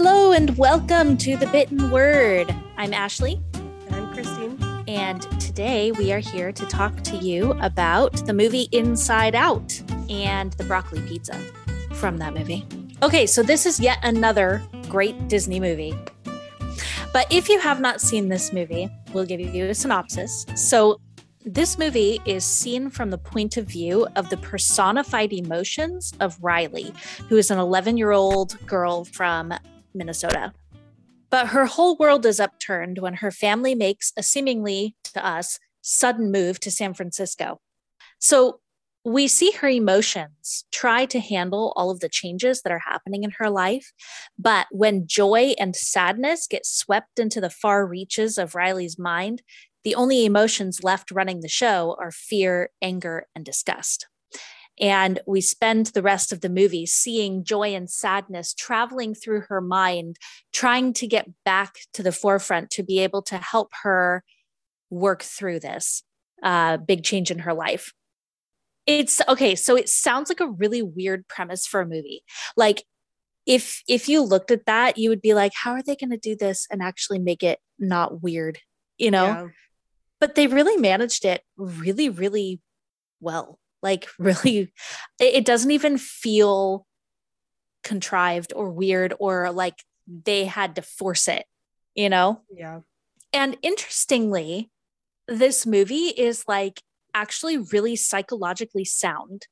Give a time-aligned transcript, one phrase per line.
[0.00, 2.54] Hello and welcome to The Bitten Word.
[2.76, 3.42] I'm Ashley.
[3.54, 4.56] And I'm Christine.
[4.86, 10.52] And today we are here to talk to you about the movie Inside Out and
[10.52, 11.36] the broccoli pizza
[11.94, 12.64] from that movie.
[13.02, 15.98] Okay, so this is yet another great Disney movie.
[17.12, 20.46] But if you have not seen this movie, we'll give you a synopsis.
[20.54, 21.00] So,
[21.44, 26.92] this movie is seen from the point of view of the personified emotions of Riley,
[27.28, 29.54] who is an 11 year old girl from
[29.98, 30.52] Minnesota.
[31.30, 36.32] But her whole world is upturned when her family makes a seemingly, to us, sudden
[36.32, 37.60] move to San Francisco.
[38.18, 38.60] So
[39.04, 43.32] we see her emotions try to handle all of the changes that are happening in
[43.38, 43.92] her life.
[44.38, 49.42] But when joy and sadness get swept into the far reaches of Riley's mind,
[49.84, 54.06] the only emotions left running the show are fear, anger, and disgust.
[54.80, 59.60] And we spend the rest of the movie seeing joy and sadness traveling through her
[59.60, 60.16] mind,
[60.52, 64.22] trying to get back to the forefront to be able to help her
[64.90, 66.02] work through this
[66.42, 67.92] uh, big change in her life.
[68.86, 69.54] It's okay.
[69.54, 72.22] So it sounds like a really weird premise for a movie.
[72.56, 72.84] Like,
[73.44, 76.16] if if you looked at that, you would be like, how are they going to
[76.16, 78.58] do this and actually make it not weird?
[78.96, 79.26] You know.
[79.26, 79.46] Yeah.
[80.20, 82.60] But they really managed it really, really
[83.20, 84.72] well like really
[85.20, 86.86] it doesn't even feel
[87.84, 91.44] contrived or weird or like they had to force it
[91.94, 92.42] you know?
[92.54, 92.80] Yeah.
[93.32, 94.70] And interestingly
[95.26, 96.80] this movie is like
[97.12, 99.46] actually really psychologically sound.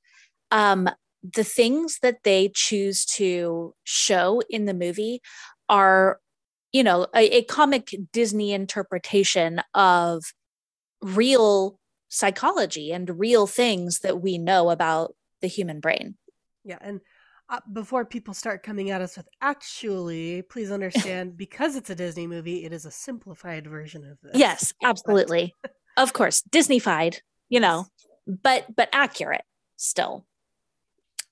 [0.50, 0.88] Um
[1.34, 5.20] the things that they choose to show in the movie
[5.68, 6.20] are
[6.72, 10.22] you know a, a comic disney interpretation of
[11.02, 16.16] real psychology and real things that we know about the human brain.
[16.64, 16.78] Yeah.
[16.80, 17.00] And
[17.48, 22.26] uh, before people start coming at us with actually, please understand because it's a Disney
[22.26, 24.32] movie, it is a simplified version of this.
[24.34, 25.54] Yes, absolutely.
[25.96, 27.18] of course, Disneyfied,
[27.48, 27.86] you know,
[28.26, 29.44] but but accurate
[29.76, 30.26] still.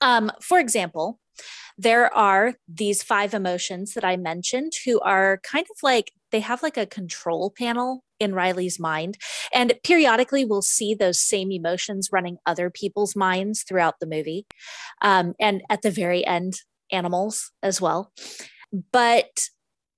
[0.01, 1.19] Um, for example,
[1.77, 6.62] there are these five emotions that I mentioned who are kind of like they have
[6.62, 9.19] like a control panel in Riley's mind.
[9.53, 14.47] And periodically, we'll see those same emotions running other people's minds throughout the movie.
[15.03, 16.55] Um, and at the very end,
[16.93, 18.12] animals as well.
[18.93, 19.49] But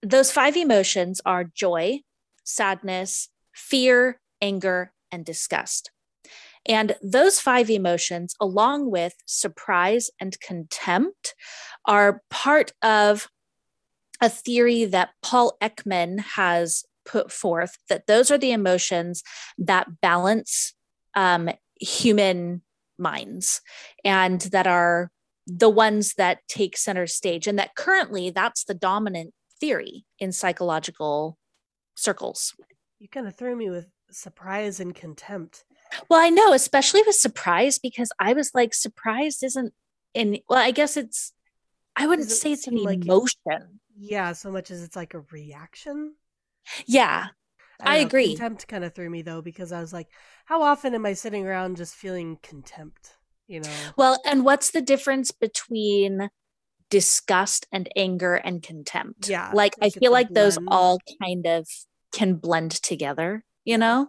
[0.03, 2.01] those five emotions are joy,
[2.45, 5.91] sadness, fear, anger, and disgust.
[6.69, 11.35] And those five emotions, along with surprise and contempt,
[11.85, 13.29] are part of
[14.21, 19.23] a theory that Paul Ekman has put forth that those are the emotions
[19.59, 20.75] that balance
[21.15, 21.49] um,
[21.81, 22.63] human
[22.99, 23.61] minds
[24.05, 25.11] and that are
[25.47, 31.39] the ones that take center stage and that currently that's the dominant theory in psychological
[31.95, 32.55] circles.
[32.99, 35.65] You kind of threw me with surprise and contempt
[36.09, 39.73] well i know especially with surprise because i was like surprise isn't
[40.15, 41.33] in well i guess it's
[41.97, 46.15] i wouldn't say it's an like emotion yeah so much as it's like a reaction
[46.87, 47.29] yeah,
[47.81, 48.29] I, I know, agree.
[48.29, 50.09] Contempt kind of threw me though because I was like,
[50.45, 53.17] how often am I sitting around just feeling contempt?
[53.47, 53.71] You know.
[53.97, 56.31] Well, and what's the difference between
[56.91, 59.29] disgust and anger and contempt?
[59.29, 59.51] Yeah.
[59.55, 61.69] Like I, I feel like those all kind of
[62.13, 64.09] can blend together, you know?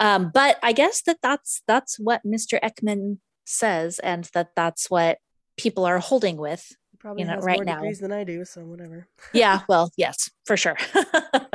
[0.00, 2.58] Um, but I guess that that's that's what Mr.
[2.60, 5.18] Ekman says, and that that's what
[5.56, 6.66] people are holding with
[7.00, 7.74] probably you know, has right more now.
[7.76, 9.08] degrees than I do, so whatever.
[9.32, 10.76] yeah, well, yes, for sure.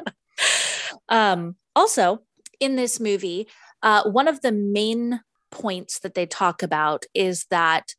[1.09, 2.23] um, also,
[2.59, 3.47] in this movie,
[3.81, 7.93] uh, one of the main points that they talk about is that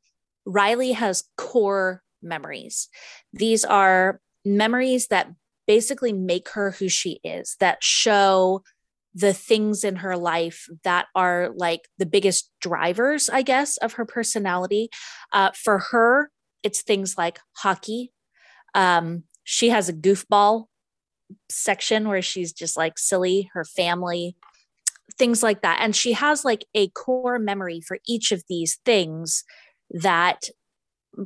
[0.44, 2.88] Riley has core memories.
[3.32, 5.30] These are memories that
[5.66, 8.62] basically make her who she is, that show
[9.16, 14.04] the things in her life that are like the biggest drivers, I guess, of her
[14.04, 14.90] personality.
[15.32, 16.30] Uh, for her,
[16.62, 18.12] it's things like hockey.
[18.74, 20.66] Um, she has a goofball
[21.48, 24.36] section where she's just like silly, her family,
[25.18, 25.78] things like that.
[25.80, 29.44] And she has like a core memory for each of these things
[29.90, 30.50] that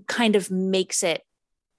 [0.07, 1.23] kind of makes it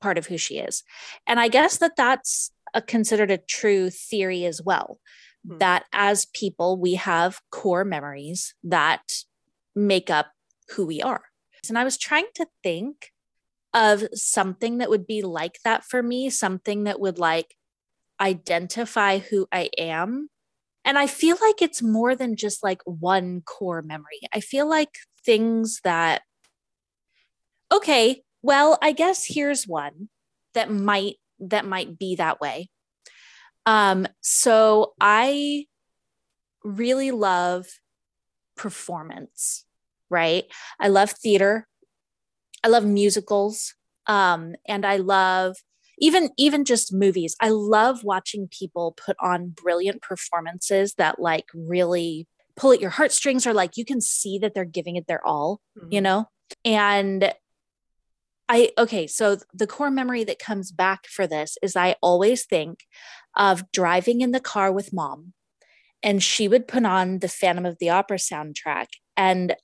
[0.02, 0.84] part of who she is.
[1.26, 5.00] And I guess that that's a, considered a true theory as well.
[5.48, 5.58] Mm-hmm.
[5.58, 9.02] That as people, we have core memories that
[9.76, 10.32] make up
[10.76, 11.24] who we are.
[11.68, 13.12] And I was trying to think
[13.74, 17.56] of something that would be like that for me, something that would like
[18.20, 20.30] identify who I am.
[20.84, 24.20] And I feel like it's more than just like one core memory.
[24.34, 24.90] I feel like
[25.24, 26.24] things that,
[27.72, 30.10] okay, well, I guess here's one
[30.54, 32.70] that might that might be that way.
[33.66, 35.66] Um, so I
[36.64, 37.68] really love
[38.56, 39.66] performance,
[40.10, 40.46] right?
[40.80, 41.68] I love theater.
[42.64, 43.76] I love musicals.
[44.08, 45.58] Um, and I love
[46.00, 47.36] even even just movies.
[47.40, 53.46] I love watching people put on brilliant performances that like really pull at your heartstrings
[53.48, 55.94] or like you can see that they're giving it their all, mm-hmm.
[55.94, 56.28] you know?
[56.66, 57.34] And
[58.50, 62.80] I okay, so the core memory that comes back for this is I always think
[63.36, 65.34] of driving in the car with mom
[66.04, 69.56] and she would put on the Phantom of the Opera soundtrack and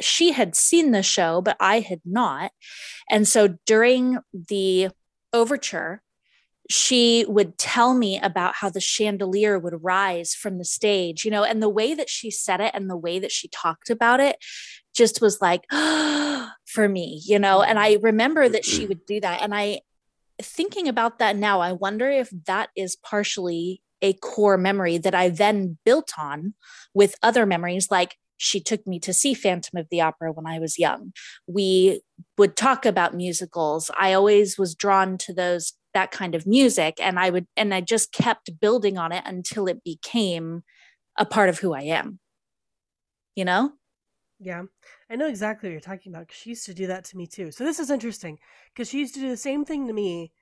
[0.00, 2.50] she had seen the show but I had not.
[3.10, 4.88] And so during the
[5.32, 6.02] overture
[6.70, 11.44] she would tell me about how the chandelier would rise from the stage, you know,
[11.44, 14.36] and the way that she said it and the way that she talked about it
[14.94, 17.62] just was like for me, you know.
[17.62, 19.42] And I remember that she would do that.
[19.42, 19.80] And I,
[20.42, 25.28] thinking about that now, I wonder if that is partially a core memory that I
[25.28, 26.54] then built on
[26.92, 30.58] with other memories like she took me to see Phantom of the Opera when I
[30.58, 31.12] was young.
[31.46, 32.02] We
[32.36, 33.90] would talk about musicals.
[33.98, 37.80] I always was drawn to those that kind of music and I would and I
[37.80, 40.64] just kept building on it until it became
[41.16, 42.18] a part of who I am.
[43.36, 43.72] You know?
[44.40, 44.64] Yeah,
[45.10, 47.26] I know exactly what you're talking about because she used to do that to me
[47.26, 47.50] too.
[47.50, 48.38] So this is interesting
[48.72, 50.32] because she used to do the same thing to me.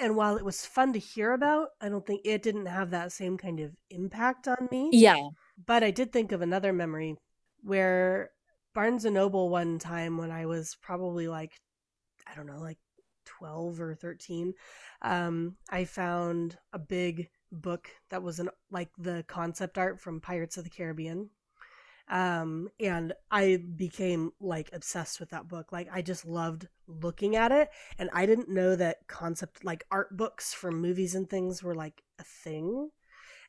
[0.00, 3.10] And while it was fun to hear about, I don't think it didn't have that
[3.10, 4.90] same kind of impact on me.
[4.92, 5.30] Yeah.
[5.66, 7.16] But I did think of another memory
[7.62, 8.30] where
[8.74, 11.52] Barnes and Noble one time when I was probably like,
[12.30, 12.78] I don't know, like
[13.24, 14.54] 12 or 13,
[15.02, 20.56] um, I found a big book that was an like the concept art from Pirates
[20.56, 21.30] of the Caribbean
[22.10, 27.52] um and i became like obsessed with that book like i just loved looking at
[27.52, 27.68] it
[27.98, 32.02] and i didn't know that concept like art books for movies and things were like
[32.18, 32.90] a thing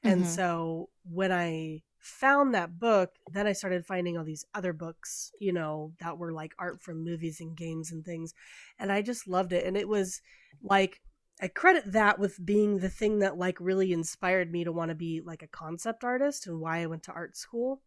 [0.03, 0.09] mm-hmm.
[0.09, 5.31] and so when i found that book then i started finding all these other books
[5.39, 8.33] you know that were like art from movies and games and things
[8.77, 10.21] and i just loved it and it was
[10.63, 11.01] like
[11.41, 14.95] I credit that with being the thing that like really inspired me to want to
[14.95, 17.81] be like a concept artist and why I went to art school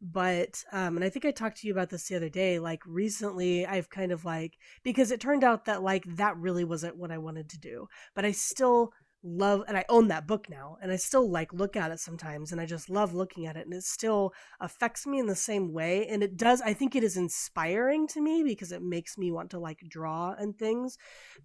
[0.00, 2.80] but um and i think i talked to you about this the other day like
[2.86, 7.10] recently i've kind of like because it turned out that like that really wasn't what
[7.10, 10.92] i wanted to do but i still love and i own that book now and
[10.92, 13.74] i still like look at it sometimes and i just love looking at it and
[13.74, 17.16] it still affects me in the same way and it does i think it is
[17.16, 20.96] inspiring to me because it makes me want to like draw and things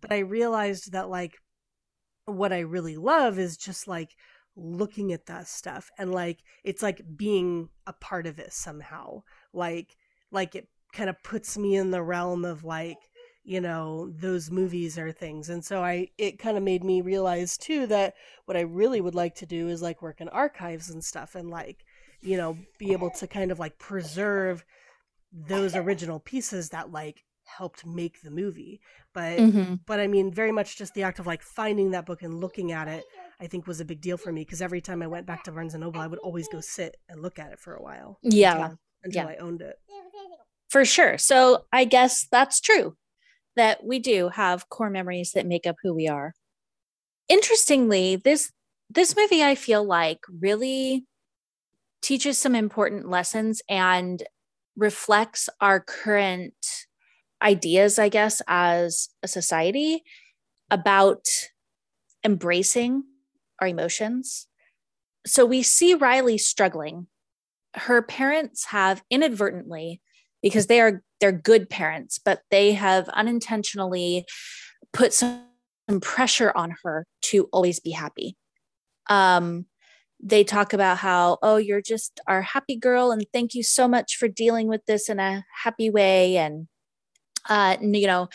[0.02, 1.38] but i realized that like
[2.26, 4.10] what i really love is just like
[4.56, 9.22] looking at that stuff and like it's like being a part of it somehow
[9.54, 9.96] like
[10.32, 12.98] like it kind of puts me in the realm of like
[13.44, 17.58] you know those movies or things and so i it kind of made me realize
[17.58, 18.14] too that
[18.46, 21.50] what i really would like to do is like work in archives and stuff and
[21.50, 21.84] like
[22.22, 24.64] you know be able to kind of like preserve
[25.32, 28.80] those original pieces that like helped make the movie
[29.14, 29.76] but mm-hmm.
[29.86, 32.72] but i mean very much just the act of like finding that book and looking
[32.72, 33.04] at it
[33.42, 35.52] I think was a big deal for me because every time I went back to
[35.52, 38.20] Barnes and Noble, I would always go sit and look at it for a while.
[38.22, 38.54] Yeah.
[38.54, 39.30] Until, until yeah.
[39.30, 39.78] I owned it.
[40.70, 41.18] For sure.
[41.18, 42.96] So I guess that's true
[43.56, 46.34] that we do have core memories that make up who we are.
[47.28, 48.52] Interestingly, this
[48.90, 51.06] this movie I feel like really
[52.02, 54.22] teaches some important lessons and
[54.76, 56.54] reflects our current
[57.42, 60.04] ideas, I guess, as a society
[60.70, 61.26] about
[62.24, 63.04] embracing
[63.62, 64.48] our emotions.
[65.26, 67.08] So we see Riley struggling.
[67.76, 70.02] Her parents have inadvertently,
[70.42, 74.26] because they are they're good parents, but they have unintentionally
[74.92, 75.44] put some,
[75.88, 78.36] some pressure on her to always be happy.
[79.08, 79.68] Um,
[80.20, 84.16] they talk about how, oh, you're just our happy girl, and thank you so much
[84.16, 86.38] for dealing with this in a happy way.
[86.38, 86.68] And,
[87.48, 88.30] uh, you know,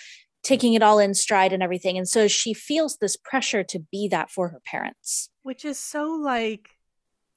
[0.46, 1.98] taking it all in stride and everything.
[1.98, 5.28] And so she feels this pressure to be that for her parents.
[5.42, 6.70] Which is so like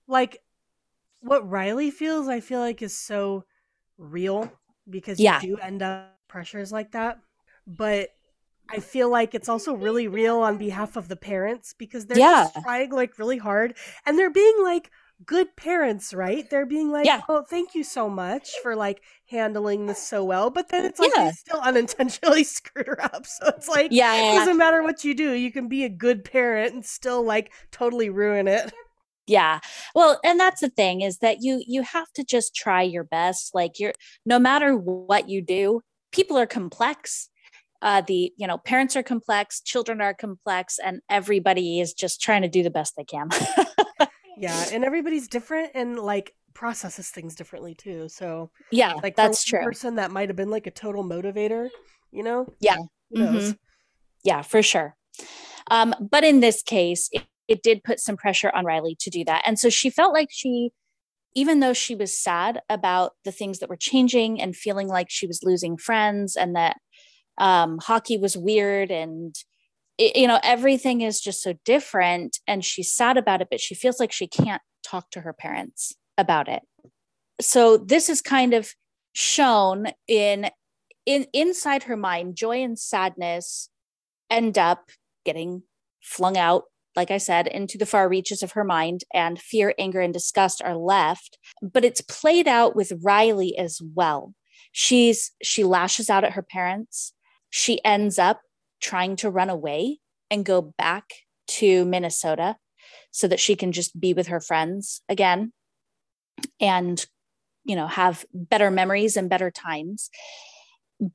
[0.08, 0.38] like
[1.22, 3.46] what Riley feels, I feel like is so
[3.98, 4.52] real
[4.90, 5.42] because yeah.
[5.42, 7.20] you do end up pressures like that.
[7.66, 8.10] But
[8.70, 12.48] I feel like it's also really real on behalf of the parents because they're yeah.
[12.64, 13.76] trying like really hard
[14.06, 14.92] and they're being like
[15.26, 16.50] good parents, right?
[16.50, 17.22] They're being like, yeah.
[17.30, 21.12] "Oh, thank you so much for like handling this so well," but then it's like
[21.16, 21.26] yeah.
[21.26, 23.26] they still unintentionally screwed her up.
[23.26, 26.24] So it's like, yeah, it doesn't matter what you do, you can be a good
[26.24, 28.72] parent and still like totally ruin it.
[29.28, 29.60] Yeah.
[29.94, 33.54] Well, and that's the thing is that you you have to just try your best.
[33.54, 33.94] Like you're
[34.26, 37.30] no matter what you do, people are complex
[37.82, 42.42] uh, the you know parents are complex children are complex and everybody is just trying
[42.42, 43.30] to do the best they can
[44.40, 49.62] yeah and everybody's different and like processes things differently too so yeah like that's true.
[49.64, 51.70] person that might have been like a total motivator
[52.12, 52.52] you know?
[52.60, 52.78] Yeah.
[53.16, 53.52] Mm-hmm.
[54.24, 54.96] yeah for sure.
[55.70, 59.24] Um, but in this case it, it did put some pressure on riley to do
[59.26, 60.72] that and so she felt like she
[61.36, 65.28] even though she was sad about the things that were changing and feeling like she
[65.28, 66.78] was losing friends and that
[67.38, 69.36] um, hockey was weird and
[70.00, 74.00] you know everything is just so different and she's sad about it but she feels
[74.00, 76.62] like she can't talk to her parents about it
[77.42, 78.74] so this is kind of
[79.14, 80.50] shown in
[81.06, 83.70] in inside her mind joy and sadness
[84.30, 84.90] end up
[85.26, 85.64] getting
[86.02, 86.64] flung out
[86.96, 90.62] like I said, into the far reaches of her mind, and fear, anger, and disgust
[90.62, 91.38] are left.
[91.62, 94.34] But it's played out with Riley as well.
[94.74, 97.14] She's she lashes out at her parents
[97.50, 98.42] she ends up
[98.80, 101.12] trying to run away and go back
[101.48, 102.58] to Minnesota
[103.12, 105.52] so that she can just be with her friends again
[106.62, 107.06] and
[107.66, 110.10] you know have better memories and better times.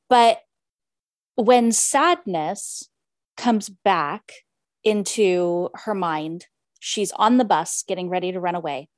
[0.09, 0.41] But
[1.37, 2.89] when sadness
[3.37, 4.33] comes back
[4.85, 6.47] into her mind
[6.85, 8.89] she's on the bus getting ready to run away.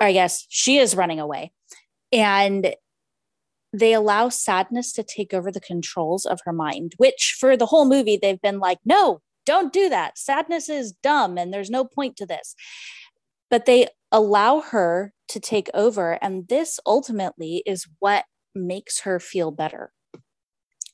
[0.00, 1.52] Or i guess she is running away.
[2.12, 2.74] And
[3.72, 7.84] they allow sadness to take over the controls of her mind, which for the whole
[7.84, 10.18] movie, they've been like, no, don't do that.
[10.18, 12.54] Sadness is dumb and there's no point to this.
[13.50, 16.18] But they allow her to take over.
[16.22, 19.92] And this ultimately is what makes her feel better.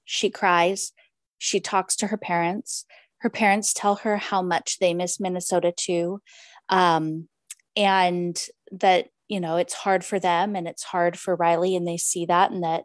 [0.04, 0.92] She cries,
[1.38, 2.84] she talks to her parents.
[3.18, 6.20] Her parents tell her how much they miss Minnesota too.
[6.68, 7.28] Um,
[7.76, 8.40] and
[8.70, 12.24] that you know it's hard for them and it's hard for Riley and they see
[12.26, 12.84] that and that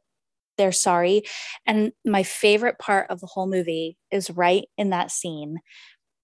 [0.58, 1.22] they're sorry.
[1.68, 5.60] And my favorite part of the whole movie is right in that scene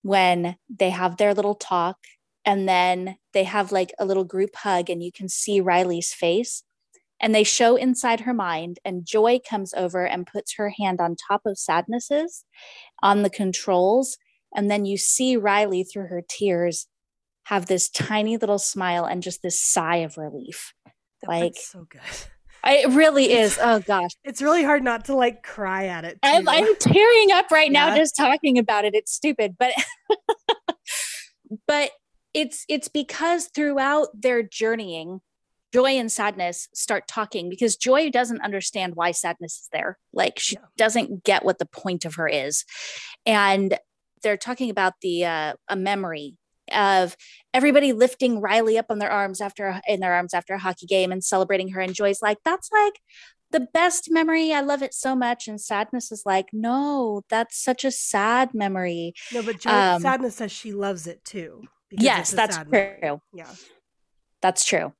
[0.01, 1.97] when they have their little talk
[2.43, 6.63] and then they have like a little group hug and you can see Riley's face
[7.19, 11.15] and they show inside her mind and joy comes over and puts her hand on
[11.15, 12.45] top of sadnesses
[13.03, 14.17] on the controls
[14.55, 16.87] and then you see Riley through her tears
[17.45, 20.73] have this tiny little smile and just this sigh of relief.
[21.21, 22.01] That like so good.
[22.65, 23.57] It really is.
[23.61, 24.11] Oh gosh.
[24.23, 26.19] It's really hard not to like cry at it.
[26.23, 27.89] I'm, I'm, tearing up right yeah.
[27.89, 28.95] now just talking about it.
[28.95, 29.73] It's stupid, but
[31.67, 31.91] but
[32.33, 35.21] it's it's because throughout their journeying,
[35.71, 39.99] joy and sadness start talking because joy doesn't understand why sadness is there.
[40.13, 40.65] Like she yeah.
[40.77, 42.65] doesn't get what the point of her is.
[43.25, 43.77] And
[44.23, 46.37] they're talking about the uh, a memory
[46.73, 47.15] of
[47.53, 51.11] everybody lifting Riley up on their arms after in their arms after a hockey game
[51.11, 52.99] and celebrating her and Joy's like that's like
[53.51, 54.53] the best memory.
[54.53, 55.47] I love it so much.
[55.47, 59.13] And sadness is like, no, that's such a sad memory.
[59.33, 61.63] No, but Joy, um, sadness says she loves it too.
[61.91, 62.65] Yes, that's true.
[62.69, 63.21] Memory.
[63.33, 63.51] Yeah,
[64.41, 64.93] that's true.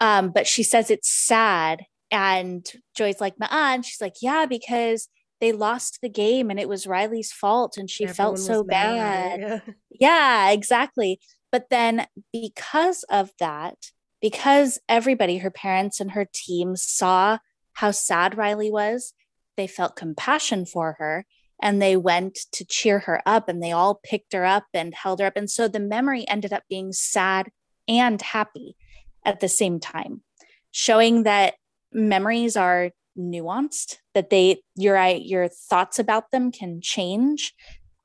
[0.00, 5.08] Um, but she says it's sad, and Joy's like, nah, and she's like, yeah, because
[5.40, 9.40] they lost the game and it was Riley's fault and she Everyone felt so bad.
[9.40, 9.60] Yeah.
[10.00, 11.20] yeah, exactly.
[11.50, 13.76] But then because of that,
[14.20, 17.38] because everybody, her parents and her team saw
[17.74, 19.14] how sad Riley was,
[19.56, 21.24] they felt compassion for her
[21.62, 25.20] and they went to cheer her up and they all picked her up and held
[25.20, 25.36] her up.
[25.36, 27.50] And so the memory ended up being sad
[27.88, 28.76] and happy
[29.24, 30.22] at the same time,
[30.70, 31.54] showing that
[31.92, 37.54] memories are nuanced that they your your thoughts about them can change.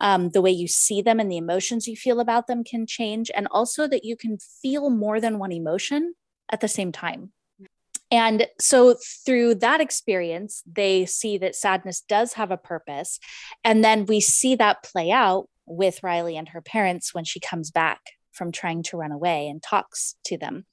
[0.02, 3.32] Um, the way you see them and the emotions you feel about them can change
[3.34, 6.16] and also that you can feel more than one emotion
[6.52, 7.32] at the same time.
[8.12, 13.20] And so through that experience they see that sadness does have a purpose
[13.64, 17.72] and then we see that play out with riley and her parents when she comes
[17.72, 18.02] back
[18.36, 20.66] from trying to run away and talks to them.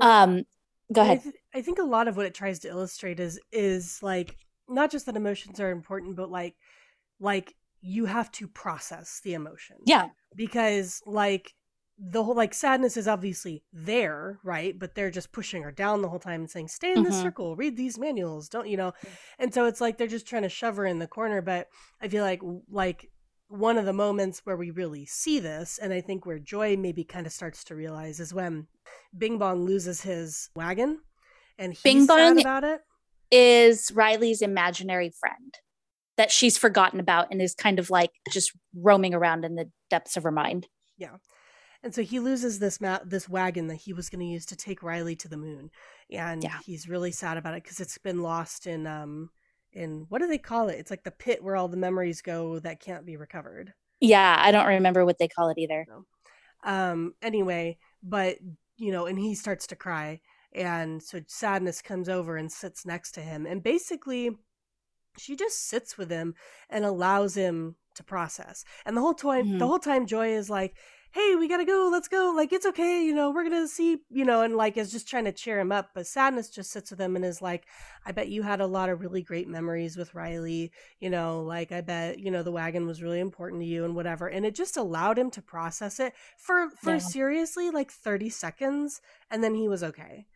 [0.00, 0.44] Um,
[0.92, 1.18] go ahead.
[1.18, 4.36] I, th- I think a lot of what it tries to illustrate is is like
[4.68, 6.54] not just that emotions are important but like
[7.18, 9.76] like you have to process the emotion.
[9.86, 10.08] Yeah.
[10.36, 11.54] Because like
[11.98, 14.78] the whole like sadness is obviously there right?
[14.78, 17.22] But they're just pushing her down the whole time and saying stay in this mm-hmm.
[17.22, 17.56] circle.
[17.56, 18.48] Read these manuals.
[18.48, 18.92] Don't you know?
[19.38, 21.42] And so it's like they're just trying to shove her in the corner.
[21.42, 21.68] But
[22.00, 23.10] i feel like like
[23.50, 27.02] one of the moments where we really see this, and I think where Joy maybe
[27.02, 28.68] kind of starts to realize is when
[29.16, 31.00] Bing Bong loses his wagon,
[31.58, 32.80] and he's Bing Bong about it.
[33.32, 35.54] Is Riley's imaginary friend
[36.16, 40.16] that she's forgotten about and is kind of like just roaming around in the depths
[40.16, 40.66] of her mind.
[40.96, 41.16] Yeah.
[41.82, 44.56] And so he loses this ma- this wagon that he was going to use to
[44.56, 45.70] take Riley to the moon,
[46.12, 46.58] and yeah.
[46.64, 49.30] he's really sad about it because it's been lost in um
[49.72, 50.78] in what do they call it?
[50.78, 53.72] It's like the pit where all the memories go that can't be recovered.
[54.00, 55.86] Yeah, I don't remember what they call it either.
[55.88, 56.04] No.
[56.62, 58.38] Um anyway, but
[58.76, 60.20] you know, and he starts to cry
[60.52, 64.30] and so sadness comes over and sits next to him and basically
[65.18, 66.34] she just sits with him
[66.68, 68.64] and allows him to process.
[68.84, 69.58] And the whole time mm-hmm.
[69.58, 70.76] the whole time Joy is like,
[71.12, 72.32] hey, we gotta go, let's go.
[72.34, 75.24] Like, it's okay, you know, we're gonna see, you know, and like is just trying
[75.24, 75.90] to cheer him up.
[75.94, 77.66] But sadness just sits with him and is like,
[78.06, 81.72] I bet you had a lot of really great memories with Riley, you know, like
[81.72, 84.28] I bet, you know, the wagon was really important to you and whatever.
[84.28, 86.98] And it just allowed him to process it for for yeah.
[86.98, 89.00] seriously like 30 seconds,
[89.30, 90.26] and then he was okay.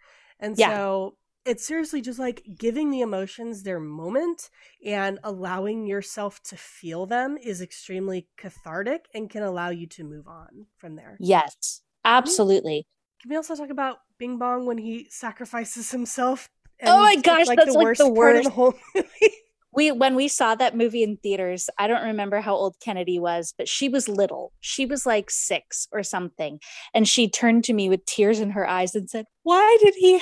[0.41, 0.71] And yeah.
[0.71, 4.51] so it's seriously just like giving the emotions their moment
[4.85, 10.27] and allowing yourself to feel them is extremely cathartic and can allow you to move
[10.27, 11.17] on from there.
[11.21, 12.87] Yes, absolutely.
[13.21, 16.49] Can we also talk about Bing Bong when he sacrifices himself?
[16.83, 18.17] oh my gosh, like that's the like worst the worst.
[18.17, 19.35] Part of the whole movie.
[19.73, 23.55] we when we saw that movie in theaters i don't remember how old kennedy was
[23.57, 26.61] but she was little she was like six or something
[26.93, 30.21] and she turned to me with tears in her eyes and said why did he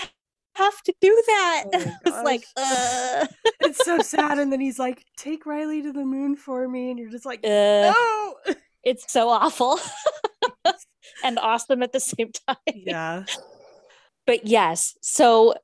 [0.54, 1.64] have to do that.
[1.75, 3.26] Oh it's like, uh.
[3.61, 4.38] it's so sad.
[4.38, 6.90] And then he's like, take Riley to the moon for me.
[6.90, 7.49] And you're just like, uh,
[7.92, 8.35] no.
[8.85, 9.78] It's so awful
[11.23, 12.56] and awesome at the same time.
[12.66, 13.25] Yeah.
[14.26, 14.97] But yes.
[15.02, 15.54] So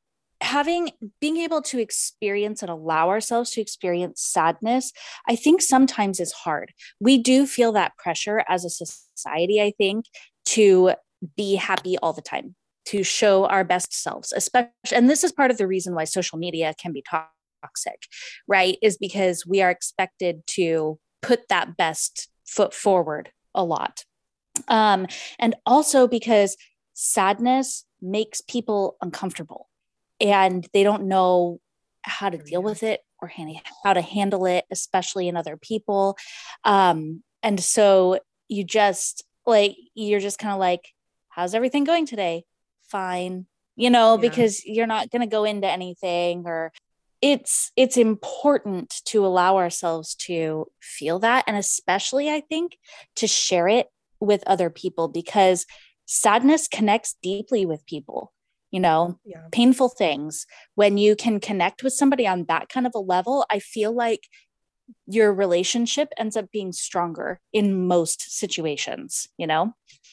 [0.41, 4.93] having being able to experience and allow ourselves to experience sadness
[5.29, 10.05] i think sometimes is hard we do feel that pressure as a society i think
[10.45, 10.93] to
[11.37, 12.55] be happy all the time
[12.89, 16.39] to show our best selves, especially, and this is part of the reason why social
[16.39, 18.03] media can be toxic,
[18.47, 18.79] right?
[18.81, 24.05] Is because we are expected to put that best foot forward a lot.
[24.69, 25.07] Um,
[25.39, 26.57] and also because
[26.95, 29.69] sadness makes people uncomfortable
[30.21, 31.61] and they don't know
[32.03, 33.31] how to deal with it or
[33.85, 36.17] how to handle it, especially in other people.
[36.65, 40.89] Um, and so you just like, you're just kind of like,
[41.29, 42.45] how's everything going today?
[42.91, 43.47] Fine
[43.77, 44.21] you know yeah.
[44.21, 46.73] because you're not going to go into anything or
[47.21, 52.77] it's it's important to allow ourselves to feel that and especially i think
[53.17, 53.87] to share it
[54.21, 55.67] with other people because
[56.07, 58.33] sadness connects deeply with people
[58.71, 59.47] you know yeah.
[59.53, 63.59] painful things when you can connect with somebody on that kind of a level i
[63.59, 64.29] feel like
[65.07, 69.73] your relationship ends up being stronger in most situations you know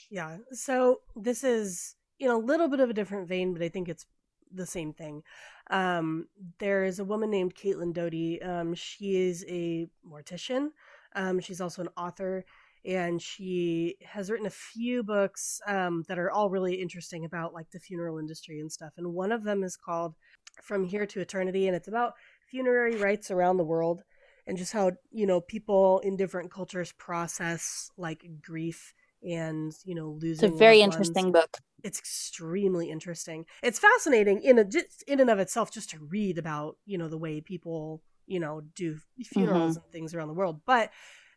[0.10, 3.90] yeah so this is in a little bit of a different vein, but I think
[3.90, 4.06] it's
[4.52, 5.24] the same thing.
[5.70, 6.28] Um,
[6.60, 8.42] there is a woman named Caitlin Doughty.
[8.42, 10.70] Um, she is a mortician.
[11.16, 12.46] Um, she's also an author,
[12.86, 17.72] and she has written a few books um, that are all really interesting about like
[17.72, 18.94] the funeral industry and stuff.
[18.98, 20.16] And one of them is called
[20.62, 22.14] "From Here to Eternity," and it's about
[22.48, 24.04] funerary rites around the world
[24.48, 28.94] and just how you know people in different cultures process like grief
[29.26, 30.50] and you know losing.
[30.50, 31.58] It's a very interesting book.
[31.84, 33.46] It's extremely interesting.
[33.64, 34.66] It's fascinating in a
[35.08, 38.62] in and of itself just to read about you know the way people you know
[38.76, 39.84] do funerals mm-hmm.
[39.84, 40.92] and things around the world, but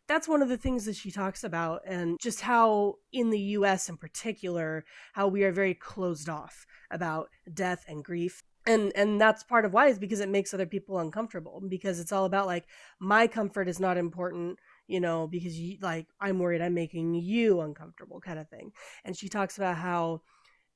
[0.07, 3.89] that's one of the things that she talks about and just how in the US
[3.89, 9.43] in particular how we are very closed off about death and grief and and that's
[9.43, 12.65] part of why is because it makes other people uncomfortable because it's all about like
[12.99, 17.61] my comfort is not important you know, because you like I'm worried I'm making you
[17.61, 18.71] uncomfortable kind of thing.
[19.05, 20.21] And she talks about how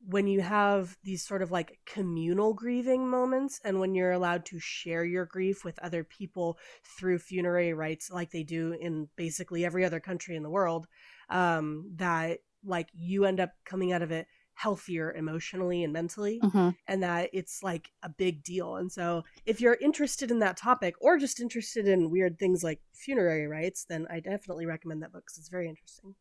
[0.06, 4.60] when you have these sort of like communal grieving moments and when you're allowed to
[4.60, 9.86] share your grief with other people through funerary rites like they do in basically every
[9.86, 10.88] other country in the world
[11.30, 16.70] um that like you end up coming out of it healthier emotionally and mentally mm-hmm.
[16.88, 20.96] and that it's like a big deal and so if you're interested in that topic
[21.02, 25.24] or just interested in weird things like funerary rites then i definitely recommend that book
[25.26, 26.14] because it's very interesting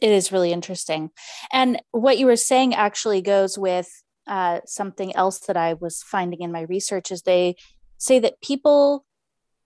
[0.00, 1.10] it is really interesting
[1.52, 3.88] and what you were saying actually goes with
[4.26, 7.54] uh, something else that i was finding in my research is they
[7.96, 9.04] say that people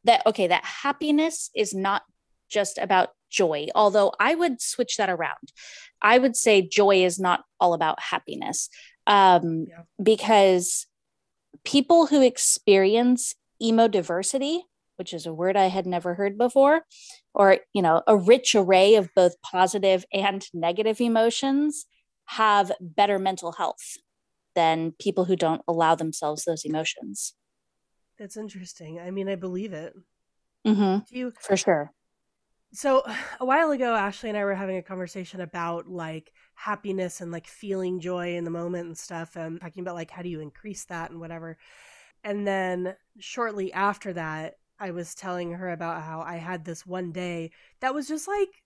[0.04, 2.02] that okay that happiness is not
[2.52, 5.52] just about joy, although I would switch that around.
[6.00, 8.68] I would say joy is not all about happiness
[9.06, 9.82] um, yeah.
[10.02, 10.86] because
[11.64, 14.60] people who experience emodiversity,
[14.96, 16.82] which is a word I had never heard before,
[17.34, 21.86] or you know, a rich array of both positive and negative emotions,
[22.26, 23.96] have better mental health
[24.54, 27.34] than people who don't allow themselves those emotions.
[28.18, 29.00] That's interesting.
[29.00, 29.94] I mean, I believe it.
[30.66, 31.04] Mm-hmm.
[31.10, 31.92] Do you for sure?
[32.72, 33.02] So
[33.40, 37.46] a while ago, Ashley and I were having a conversation about like happiness and like
[37.46, 40.84] feeling joy in the moment and stuff, and talking about like how do you increase
[40.86, 41.58] that and whatever.
[42.24, 47.12] And then shortly after that, I was telling her about how I had this one
[47.12, 48.62] day that was just like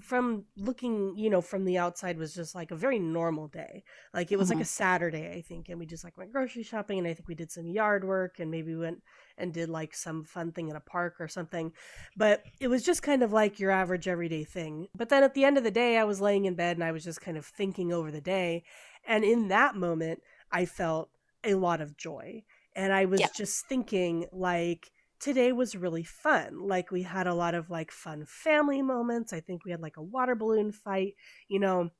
[0.00, 3.84] from looking, you know, from the outside was just like a very normal day.
[4.14, 4.58] Like it was mm-hmm.
[4.58, 7.28] like a Saturday, I think, and we just like went grocery shopping and I think
[7.28, 9.02] we did some yard work and maybe went
[9.40, 11.72] and did like some fun thing in a park or something.
[12.16, 14.88] But it was just kind of like your average everyday thing.
[14.94, 16.92] But then at the end of the day, I was laying in bed and I
[16.92, 18.64] was just kind of thinking over the day.
[19.06, 20.20] And in that moment,
[20.52, 21.10] I felt
[21.44, 22.42] a lot of joy.
[22.76, 23.28] And I was yeah.
[23.34, 26.66] just thinking, like, today was really fun.
[26.66, 29.32] Like, we had a lot of like fun family moments.
[29.32, 31.14] I think we had like a water balloon fight,
[31.48, 31.90] you know.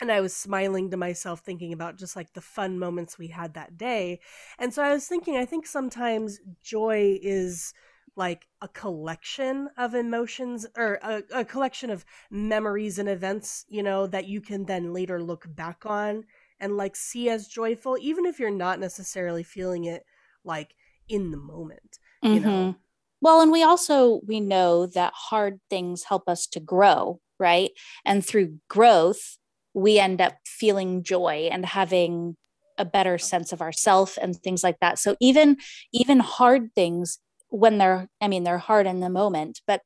[0.00, 3.54] And I was smiling to myself, thinking about just like the fun moments we had
[3.54, 4.20] that day.
[4.58, 7.74] And so I was thinking, I think sometimes joy is
[8.16, 14.06] like a collection of emotions or a, a, collection of memories and events, you know,
[14.06, 16.24] that you can then later look back on
[16.58, 20.04] and like see as joyful, even if you're not necessarily feeling it
[20.44, 20.74] like
[21.08, 22.34] in the moment, mm-hmm.
[22.34, 22.74] you know.
[23.22, 27.70] Well, and we also we know that hard things help us to grow, right?
[28.04, 29.38] And through growth,
[29.74, 32.36] we end up feeling joy and having
[32.78, 34.98] a better sense of ourself and things like that.
[34.98, 35.58] So even
[35.92, 39.82] even hard things when they're I mean they're hard in the moment, but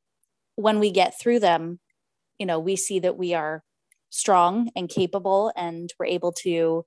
[0.55, 1.79] when we get through them,
[2.39, 3.63] you know, we see that we are
[4.09, 6.85] strong and capable and we're able to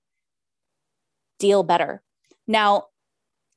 [1.38, 2.02] deal better.
[2.46, 2.84] Now,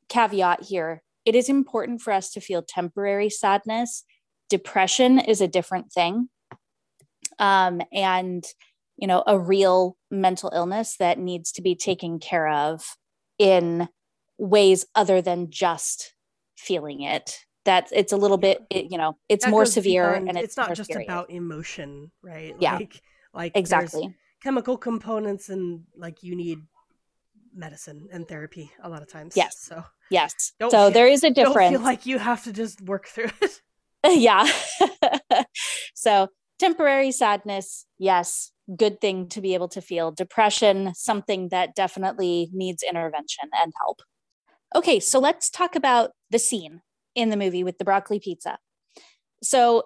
[0.09, 4.03] caveat here it is important for us to feel temporary sadness.
[4.49, 6.29] Depression is a different thing.
[7.39, 8.43] Um, and,
[9.01, 12.95] you know, a real mental illness that needs to be taken care of
[13.37, 13.89] in
[14.37, 16.13] ways other than just
[16.55, 20.29] feeling it that it's a little bit it, you know it's that more severe and
[20.29, 23.01] it's, it's not just about emotion right yeah like
[23.33, 26.59] like exactly chemical components and like you need
[27.53, 29.35] medicine and therapy a lot of times.
[29.35, 29.57] Yes.
[29.59, 30.53] So yes.
[30.59, 31.71] Don't so feel, there is a difference.
[31.71, 33.61] Don't feel like you have to just work through it.
[34.19, 34.47] yeah.
[35.95, 40.11] so temporary sadness, yes, good thing to be able to feel.
[40.11, 44.01] Depression, something that definitely needs intervention and help.
[44.75, 46.81] Okay, so let's talk about the scene
[47.15, 48.57] in the movie with the broccoli pizza.
[49.43, 49.83] So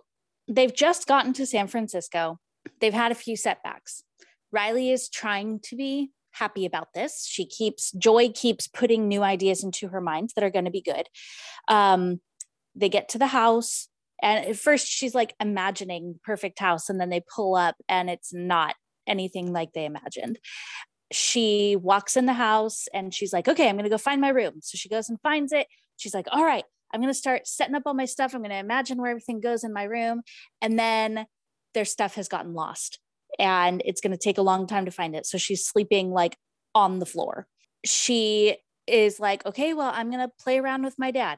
[0.47, 2.39] they've just gotten to San Francisco
[2.79, 4.03] they've had a few setbacks.
[4.51, 7.25] Riley is trying to be happy about this.
[7.27, 10.81] She keeps, Joy keeps putting new ideas into her mind that are going to be
[10.81, 11.07] good.
[11.67, 12.19] Um,
[12.75, 13.87] they get to the house,
[14.21, 18.33] and at first she's like imagining perfect house, and then they pull up, and it's
[18.33, 18.75] not
[19.07, 20.39] anything like they imagined.
[21.11, 24.29] She walks in the house and she's like, okay, I'm going to go find my
[24.29, 24.55] room.
[24.61, 25.67] So she goes and finds it.
[25.97, 28.33] She's like, all right, I'm going to start setting up all my stuff.
[28.33, 30.23] I'm going to imagine where everything goes in my room.
[30.61, 31.27] And then
[31.75, 32.99] their stuff has gotten lost
[33.37, 35.27] and it's going to take a long time to find it.
[35.27, 36.37] So she's sleeping like
[36.73, 37.45] on the floor.
[37.85, 41.37] She is like, okay, well, I'm going to play around with my dad.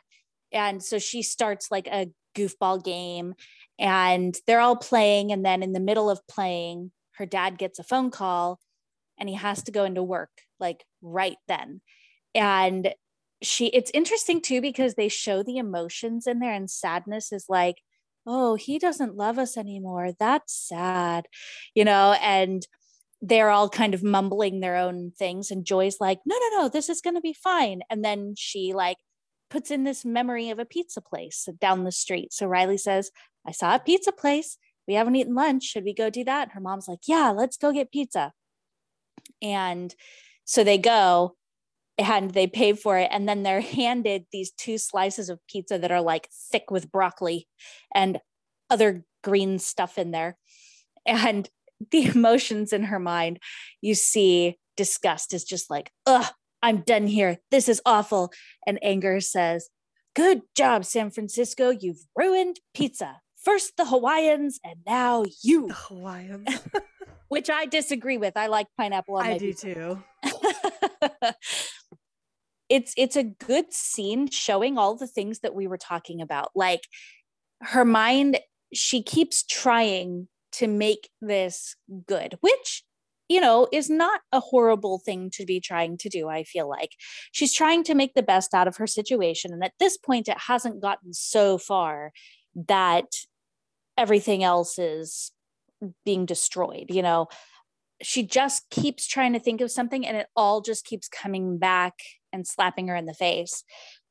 [0.54, 3.34] And so she starts like a goofball game
[3.80, 5.32] and they're all playing.
[5.32, 8.60] And then in the middle of playing, her dad gets a phone call
[9.20, 11.82] and he has to go into work like right then.
[12.36, 12.94] And
[13.42, 17.78] she, it's interesting too because they show the emotions in there and sadness is like,
[18.26, 20.12] oh, he doesn't love us anymore.
[20.20, 21.28] That's sad,
[21.74, 22.66] you know, and
[23.22, 25.50] they're all kind of mumbling their own things.
[25.50, 27.82] And Joy's like, no, no, no, this is going to be fine.
[27.90, 28.98] And then she like
[29.50, 32.34] puts in this memory of a pizza place down the street.
[32.34, 33.12] So Riley says,
[33.46, 34.58] I saw a pizza place.
[34.88, 35.64] We haven't eaten lunch.
[35.64, 36.52] Should we go do that?
[36.52, 38.34] Her mom's like, yeah, let's go get pizza.
[39.42, 39.94] And
[40.46, 41.36] so they go
[41.98, 45.92] and they pay for it and then they're handed these two slices of pizza that
[45.92, 47.48] are like thick with broccoli
[47.94, 48.20] and
[48.70, 50.38] other green stuff in there
[51.06, 51.50] and
[51.92, 53.40] the emotions in her mind
[53.82, 56.26] you see disgust is just like ugh
[56.62, 57.38] i'm done here.
[57.52, 58.32] This is awful.
[58.66, 59.70] And anger says
[60.16, 61.70] good job san francisco.
[61.70, 63.22] You've ruined pizza.
[63.44, 65.68] First the hawaiians and now you.
[65.68, 66.48] The hawaiians.
[67.30, 68.38] Which i disagree with.
[68.38, 69.74] I like pineapple on i do pizza.
[69.74, 70.04] too.
[72.70, 76.52] It's it's a good scene showing all the things that we were talking about.
[76.54, 76.82] Like
[77.62, 78.40] her mind
[78.74, 81.76] she keeps trying to make this
[82.08, 82.84] good which
[83.30, 86.92] you know is not a horrible thing to be trying to do i feel like.
[87.32, 90.38] She's trying to make the best out of her situation and at this point it
[90.38, 92.12] hasn't gotten so far
[92.68, 93.06] that
[93.98, 95.32] everything else is
[96.06, 97.28] being destroyed you know?
[98.04, 101.96] She just keeps trying to think of something and it all just keeps coming back
[102.32, 103.64] and slapping her in the face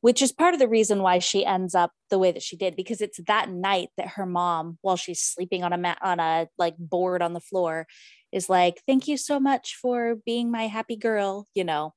[0.07, 2.77] which is part of the reason why she ends up the way that she did
[2.77, 6.47] because it's that night that her mom while she's sleeping on a mat on a
[6.59, 7.87] like board on the floor
[8.33, 11.95] is like thank you so much for being my happy girl you know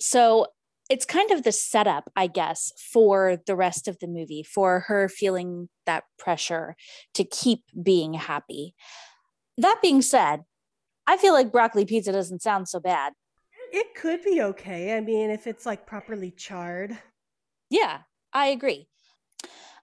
[0.00, 0.46] so
[0.88, 5.08] it's kind of the setup, I guess, for the rest of the movie, for her
[5.08, 6.76] feeling that pressure
[7.14, 8.74] to keep being happy.
[9.58, 10.44] That being said,
[11.06, 13.12] I feel like broccoli pizza doesn't sound so bad.
[13.70, 14.96] It could be okay.
[14.96, 16.96] I mean, if it's like properly charred.
[17.68, 17.98] Yeah,
[18.32, 18.88] I agree.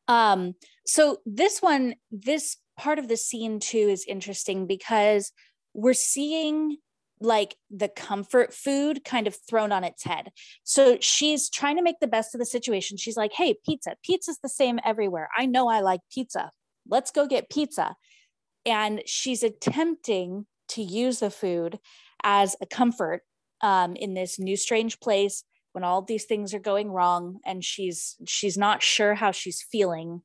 [0.08, 0.56] Um,
[0.88, 5.32] so this one, this part of the scene too is interesting because
[5.76, 6.78] we're seeing
[7.22, 10.32] like the comfort food kind of thrown on its head.
[10.64, 12.98] So she's trying to make the best of the situation.
[12.98, 13.96] She's like, hey, pizza.
[14.04, 15.30] Pizza's the same everywhere.
[15.38, 16.52] I know I like pizza.
[16.88, 17.96] Let's go get pizza.
[18.66, 21.80] And she's attempting to use the food
[22.24, 23.22] as a comfort
[23.62, 28.16] um, in this new strange place when all these things are going wrong and she's
[28.26, 30.22] she's not sure how she's feeling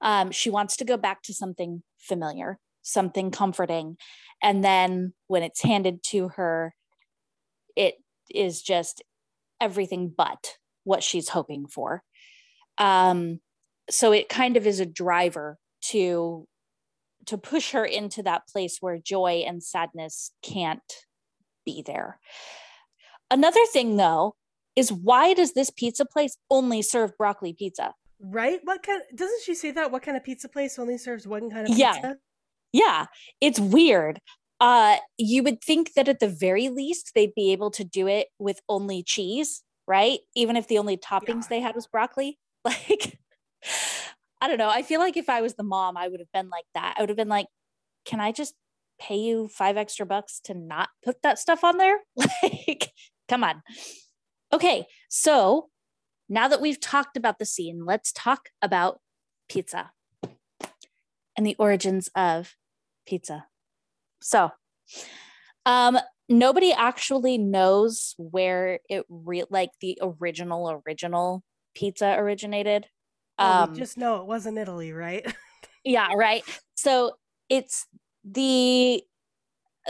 [0.00, 3.96] um, she wants to go back to something familiar something comforting.
[4.42, 6.74] And then when it's handed to her
[7.74, 7.96] it
[8.34, 9.02] is just
[9.60, 12.02] everything but what she's hoping for.
[12.78, 13.40] Um
[13.90, 15.58] so it kind of is a driver
[15.90, 16.46] to
[17.26, 20.92] to push her into that place where joy and sadness can't
[21.64, 22.18] be there.
[23.30, 24.36] Another thing though
[24.76, 27.94] is why does this pizza place only serve broccoli pizza?
[28.20, 28.60] Right?
[28.64, 29.90] What kind doesn't she say that?
[29.90, 32.16] What kind of pizza place only serves one kind of pizza
[32.76, 33.06] yeah
[33.40, 34.20] it's weird.
[34.60, 38.28] Uh, you would think that at the very least they'd be able to do it
[38.38, 40.20] with only cheese, right?
[40.34, 41.48] Even if the only toppings yeah.
[41.50, 42.38] they had was broccoli.
[42.64, 43.16] Like,
[44.40, 44.68] I don't know.
[44.68, 46.96] I feel like if I was the mom, I would have been like that.
[46.96, 47.46] I would have been like,
[48.04, 48.54] can I just
[49.00, 52.00] pay you five extra bucks to not put that stuff on there?
[52.42, 52.90] Like,
[53.28, 53.62] come on.
[54.52, 55.68] Okay, so
[56.28, 58.98] now that we've talked about the scene, let's talk about
[59.48, 59.92] pizza
[61.36, 62.56] and the origins of
[63.06, 63.46] pizza.
[64.20, 64.50] So,
[65.64, 71.42] um, nobody actually knows where it re- like the original original
[71.74, 72.86] pizza originated.
[73.38, 75.26] Well, um, just know it wasn't Italy, right?
[75.84, 76.42] yeah, right.
[76.74, 77.12] So
[77.48, 77.86] it's
[78.24, 79.02] the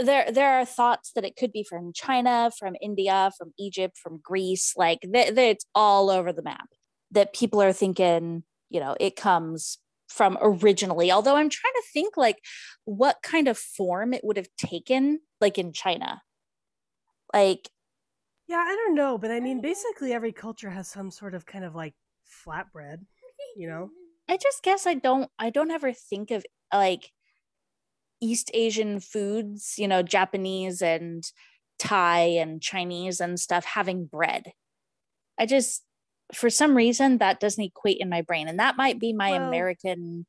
[0.03, 4.21] there there are thoughts that it could be from China, from India, from Egypt, from
[4.23, 4.75] Greece.
[4.77, 6.69] Like th- th- it's all over the map.
[7.13, 12.17] That people are thinking, you know, it comes from originally although i'm trying to think
[12.17, 12.39] like
[12.85, 16.23] what kind of form it would have taken like in china.
[17.35, 17.69] Like
[18.47, 21.65] yeah i don't know but i mean basically every culture has some sort of kind
[21.65, 21.95] of like
[22.47, 22.99] flatbread
[23.57, 23.91] you know?
[24.29, 27.11] I just guess i don't i don't ever think of like
[28.21, 31.25] east asian foods you know japanese and
[31.79, 34.53] thai and chinese and stuff having bread.
[35.39, 35.83] I just
[36.35, 39.49] for some reason that doesn't equate in my brain and that might be my well,
[39.49, 40.27] american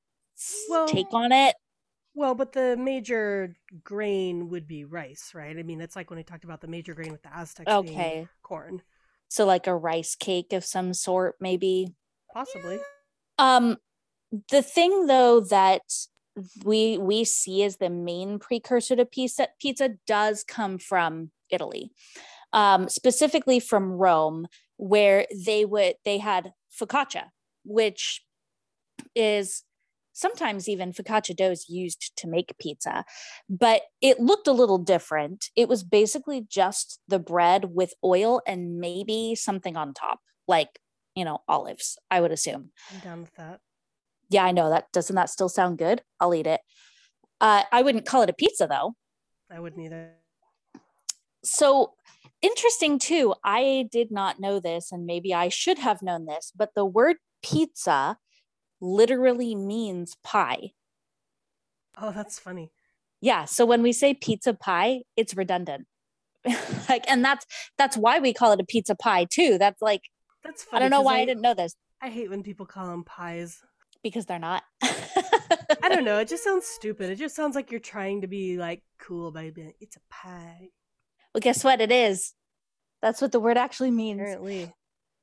[0.70, 1.56] well, take on it.
[2.14, 5.58] Well but the major grain would be rice right?
[5.58, 8.28] I mean it's like when i talked about the major grain with the aztecs okay.
[8.44, 8.82] corn.
[9.30, 11.94] So like a rice cake of some sort maybe?
[12.34, 12.80] Possibly.
[13.38, 13.78] Um
[14.50, 15.82] the thing though that
[16.64, 21.92] we we see as the main precursor to pizza pizza does come from italy.
[22.54, 27.26] Um, specifically from rome where they would they had focaccia,
[27.64, 28.24] which
[29.16, 29.64] is
[30.14, 33.06] sometimes even focaccia dough is used to make pizza,
[33.48, 35.50] but it looked a little different.
[35.56, 40.80] It was basically just the bread with oil and maybe something on top, like
[41.16, 41.98] you know olives.
[42.10, 42.72] I would assume.
[42.94, 43.60] I'm down with that.
[44.30, 44.92] Yeah, I know that.
[44.92, 46.02] Doesn't that still sound good?
[46.20, 46.62] I'll eat it.
[47.40, 48.96] Uh, I wouldn't call it a pizza though.
[49.52, 50.14] I wouldn't either.
[51.44, 51.94] So
[52.48, 56.70] interesting too i did not know this and maybe i should have known this but
[56.76, 58.18] the word pizza
[58.82, 60.72] literally means pie.
[62.00, 62.72] Oh that's funny.
[63.22, 65.88] Yeah so when we say pizza pie it's redundant.
[66.90, 67.46] Like and that's
[67.78, 69.58] that's why we call it a pizza pie too.
[69.58, 70.02] That's like
[70.44, 71.76] that's funny i don't know why I, I didn't know this.
[72.02, 73.60] I hate when people call them pies.
[74.04, 74.64] Because they're not.
[74.82, 77.10] I don't know it just sounds stupid.
[77.10, 80.70] It just sounds like you're trying to be like cool by being it's a pie
[81.38, 81.82] well, guess what?
[81.82, 82.34] It is.
[83.04, 84.22] That's what the word actually means.
[84.22, 84.74] Apparently.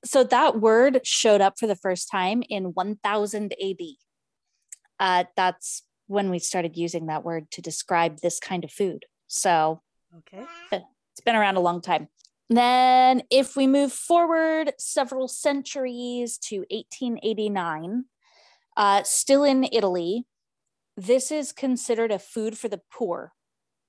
[0.04, 3.78] So that word showed up for the first time in 1000 AD.
[5.00, 9.06] Uh, that's when we started using that word to describe this kind of food.
[9.26, 9.82] So,
[10.18, 12.06] okay, it's been around a long time.
[12.48, 18.04] Then, if we move forward several centuries to 1889,
[18.76, 20.26] uh, still in Italy,
[20.96, 23.32] this is considered a food for the poor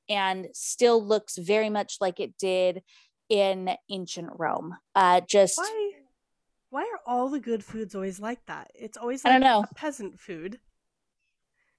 [0.10, 2.82] and still looks very much like it did
[3.30, 4.76] in ancient Rome.
[4.94, 5.92] Uh, just why,
[6.70, 8.72] why are all the good foods always like that?
[8.76, 9.66] It's always like I don't know.
[9.70, 10.52] a peasant food.
[10.52, 10.60] Does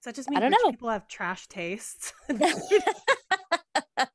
[0.05, 0.71] that just mean I don't know.
[0.71, 2.13] people have trash tastes?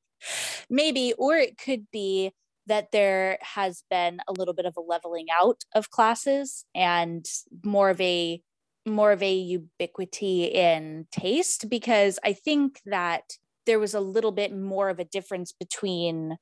[0.70, 2.32] Maybe, or it could be
[2.68, 7.26] that there has been a little bit of a leveling out of classes and
[7.64, 8.42] more of a
[8.86, 14.56] more of a ubiquity in taste because I think that there was a little bit
[14.56, 16.38] more of a difference between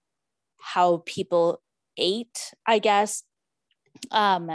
[0.59, 1.61] how people
[1.97, 3.23] ate, I guess,
[4.11, 4.51] um,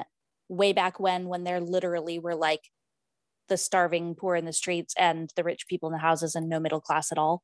[0.49, 2.63] way back when, when there literally were like
[3.49, 6.61] the starving poor in the streets and the rich people in the houses and no
[6.61, 7.43] middle class at all.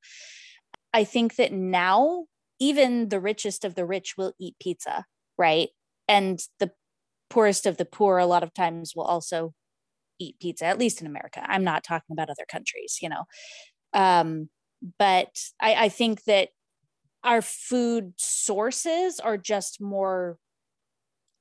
[0.92, 2.26] I think that now
[2.58, 5.04] even the richest of the rich will eat pizza,
[5.38, 5.70] right?
[6.08, 6.72] And the
[7.30, 9.54] poorest of the poor a lot of times will also
[10.18, 11.42] eat pizza, at least in America.
[11.46, 13.24] I'm not talking about other countries, you know.
[13.92, 14.50] Um,
[14.98, 16.50] but I, I think that
[17.22, 20.38] our food sources are just more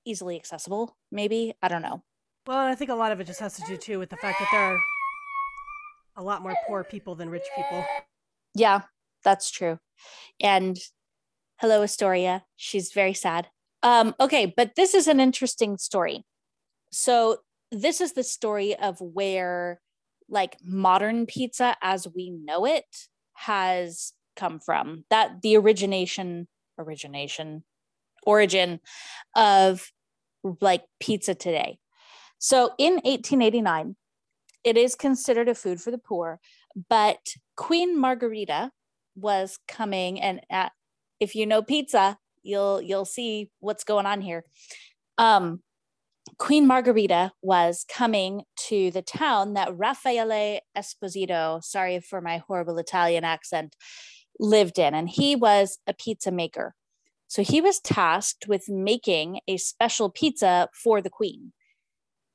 [0.06, 1.54] easily accessible, maybe.
[1.62, 2.04] I don't know.
[2.48, 4.40] Well, I think a lot of it just has to do too with the fact
[4.40, 4.80] that there are
[6.18, 7.86] a lot more poor people than rich people.
[8.56, 8.82] Yeah,
[9.24, 9.80] that's true.
[10.42, 10.78] And
[11.60, 12.44] hello, Astoria.
[12.56, 13.48] She's very sad.
[13.84, 16.26] Um, okay, but this is an interesting story.
[16.92, 17.38] So
[17.72, 19.80] this is the story of where
[20.28, 22.86] like modern pizza as we know it
[23.40, 26.48] has come from that the origination
[26.78, 27.64] origination
[28.26, 28.80] origin
[29.36, 29.92] of
[30.62, 31.78] like pizza today.
[32.38, 33.96] So in 1889
[34.64, 36.40] it is considered a food for the poor
[36.90, 37.20] but
[37.56, 38.72] queen Margherita
[39.16, 40.72] was coming and at,
[41.20, 44.44] if you know pizza you'll you'll see what's going on here.
[45.18, 45.62] Um
[46.38, 53.24] Queen Margherita was coming to the town that Raffaele Esposito, sorry for my horrible Italian
[53.24, 53.76] accent,
[54.40, 54.94] lived in.
[54.94, 56.76] And he was a pizza maker.
[57.28, 61.54] So he was tasked with making a special pizza for the Queen,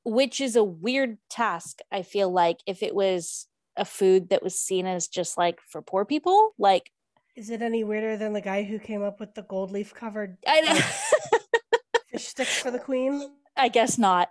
[0.05, 1.81] which is a weird task.
[1.91, 5.83] I feel like if it was a food that was seen as just like for
[5.83, 6.91] poor people, like.
[7.35, 10.37] Is it any weirder than the guy who came up with the gold leaf covered
[10.47, 10.79] I know.
[12.13, 13.31] fish sticks for the Queen?
[13.57, 14.29] I guess not.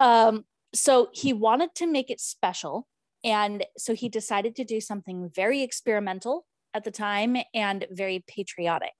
[0.00, 2.86] Um, so he wanted to make it special.
[3.24, 8.92] And so he decided to do something very experimental at the time and very patriotic.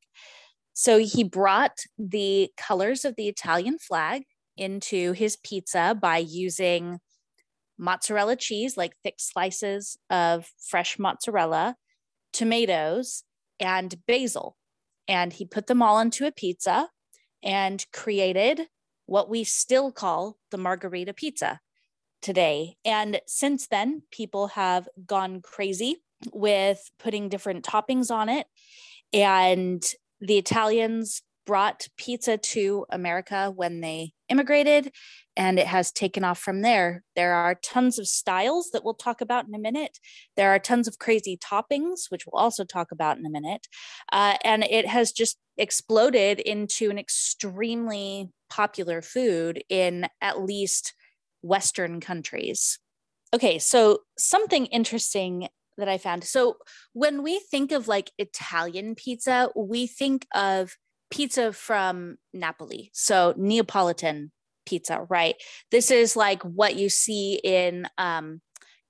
[0.73, 4.23] So he brought the colors of the Italian flag
[4.57, 6.99] into his pizza by using
[7.79, 11.77] mozzarella cheese, like thick slices of fresh mozzarella,
[12.33, 13.23] tomatoes,
[13.61, 14.57] and basil.
[15.07, 16.89] And he put them all into a pizza
[17.43, 18.67] and created
[19.09, 21.61] what we still call the margherita pizza
[22.21, 22.77] today.
[22.85, 25.97] And since then, people have gone crazy
[26.31, 28.47] with putting different toppings on it.
[29.15, 29.83] And
[30.21, 34.93] the Italians brought pizza to America when they immigrated,
[35.35, 37.03] and it has taken off from there.
[37.17, 39.99] There are tons of styles that we'll talk about in a minute.
[40.37, 43.67] There are tons of crazy toppings, which we'll also talk about in a minute.
[44.13, 50.93] Uh, and it has just exploded into an extremely popular food in at least
[51.41, 52.79] Western countries.
[53.33, 56.25] Okay, so something interesting that I found.
[56.25, 56.59] So
[56.93, 60.77] when we think of like Italian pizza, we think of
[61.11, 62.91] pizza from Napoli.
[62.93, 64.31] So Neapolitan
[64.67, 65.35] pizza, right?
[65.71, 68.41] This is like what you see in um,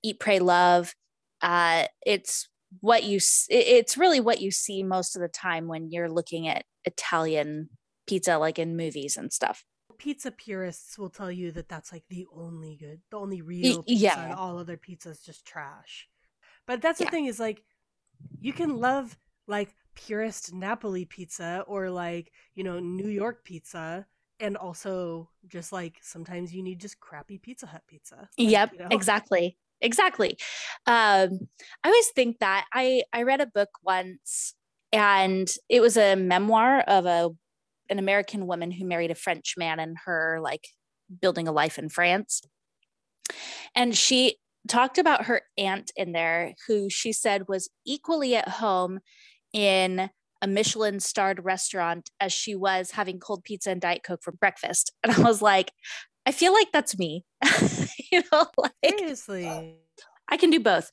[0.03, 0.93] Eat, Pray, Love.
[1.41, 2.49] Uh, it's
[2.81, 6.65] what you it's really what you see most of the time when you're looking at
[6.85, 7.69] Italian
[8.05, 9.63] pizza like in movies and stuff.
[9.97, 14.05] Pizza purists will tell you that that's like the only good, the only real pizza
[14.05, 14.35] yeah.
[14.37, 16.07] all other pizzas just trash.
[16.67, 17.11] But that's the yeah.
[17.11, 17.63] thing is like
[18.39, 19.73] you can love like
[20.05, 24.05] purist Napoli pizza or like, you know, New York pizza
[24.39, 28.15] and also just like sometimes you need just crappy Pizza Hut pizza.
[28.15, 28.87] Like, yep, you know?
[28.91, 30.37] exactly exactly
[30.87, 31.29] um
[31.83, 34.53] i always think that i i read a book once
[34.91, 37.29] and it was a memoir of a
[37.89, 40.67] an american woman who married a french man and her like
[41.21, 42.41] building a life in france
[43.73, 44.35] and she
[44.67, 48.99] talked about her aunt in there who she said was equally at home
[49.53, 50.09] in
[50.41, 54.93] a Michelin starred restaurant as she was having cold pizza and Diet Coke for breakfast.
[55.03, 55.71] And I was like,
[56.25, 57.25] I feel like that's me.
[58.11, 59.77] you know, like seriously.
[60.29, 60.89] I can do both.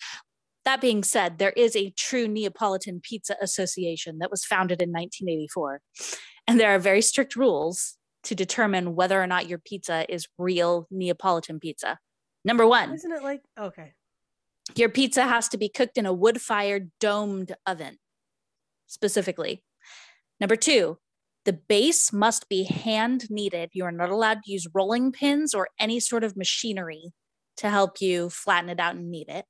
[0.65, 5.81] That being said, there is a true Neapolitan Pizza Association that was founded in 1984.
[6.49, 10.89] And there are very strict rules to determine whether or not your pizza is real
[10.91, 11.99] Neapolitan pizza.
[12.45, 12.93] Number one.
[12.93, 13.93] Isn't it like, okay.
[14.75, 17.99] Your pizza has to be cooked in a wood fired domed oven,
[18.87, 19.63] specifically.
[20.41, 20.99] Number two,
[21.45, 23.71] the base must be hand kneaded.
[23.73, 27.13] You are not allowed to use rolling pins or any sort of machinery
[27.59, 29.47] to help you flatten it out and knead it.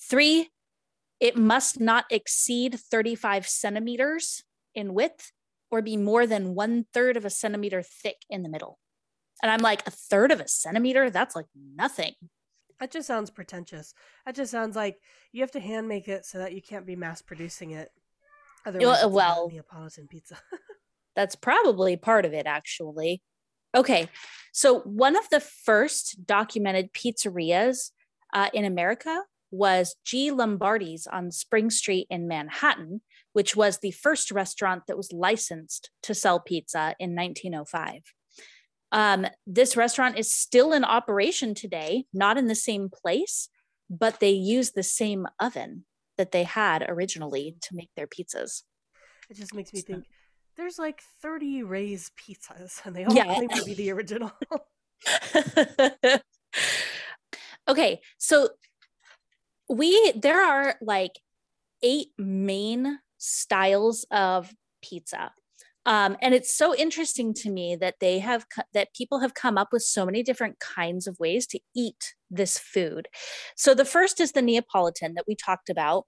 [0.00, 0.50] Three,
[1.20, 4.42] it must not exceed 35 centimeters
[4.74, 5.32] in width
[5.70, 8.78] or be more than one third of a centimeter thick in the middle.
[9.42, 11.10] And I'm like, a third of a centimeter?
[11.10, 12.12] That's like nothing.
[12.80, 13.94] That just sounds pretentious.
[14.24, 15.00] That just sounds like
[15.32, 17.90] you have to hand make it so that you can't be mass producing it.
[18.66, 20.36] Otherwise, well, well Neapolitan pizza.
[21.16, 23.22] that's probably part of it, actually.
[23.74, 24.08] Okay,
[24.52, 27.90] so one of the first documented pizzerias
[28.32, 30.30] uh, in America was G.
[30.30, 33.00] Lombardi's on Spring Street in Manhattan,
[33.32, 38.02] which was the first restaurant that was licensed to sell pizza in 1905.
[38.92, 43.48] Um, this restaurant is still in operation today, not in the same place,
[43.90, 45.84] but they use the same oven
[46.18, 48.62] that they had originally to make their pizzas.
[49.28, 49.86] It just makes me so.
[49.86, 50.04] think
[50.56, 53.34] there's like 30 Ray's pizzas and they all yeah.
[53.34, 54.32] claim to be the original.
[57.68, 58.48] okay, so
[59.68, 61.18] we there are like
[61.82, 65.32] eight main styles of pizza.
[65.86, 69.68] Um, and it's so interesting to me that they have that people have come up
[69.72, 73.08] with so many different kinds of ways to eat this food.
[73.56, 76.04] So the first is the Neapolitan that we talked about.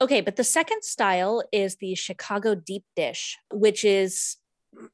[0.00, 4.36] Okay, but the second style is the Chicago deep dish, which is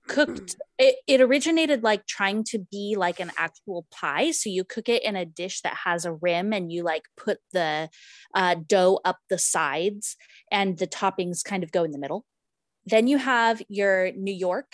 [0.07, 4.89] cooked it, it originated like trying to be like an actual pie so you cook
[4.89, 7.89] it in a dish that has a rim and you like put the
[8.35, 10.16] uh, dough up the sides
[10.53, 12.24] and the toppings kind of go in the middle
[12.87, 14.72] then you have your new york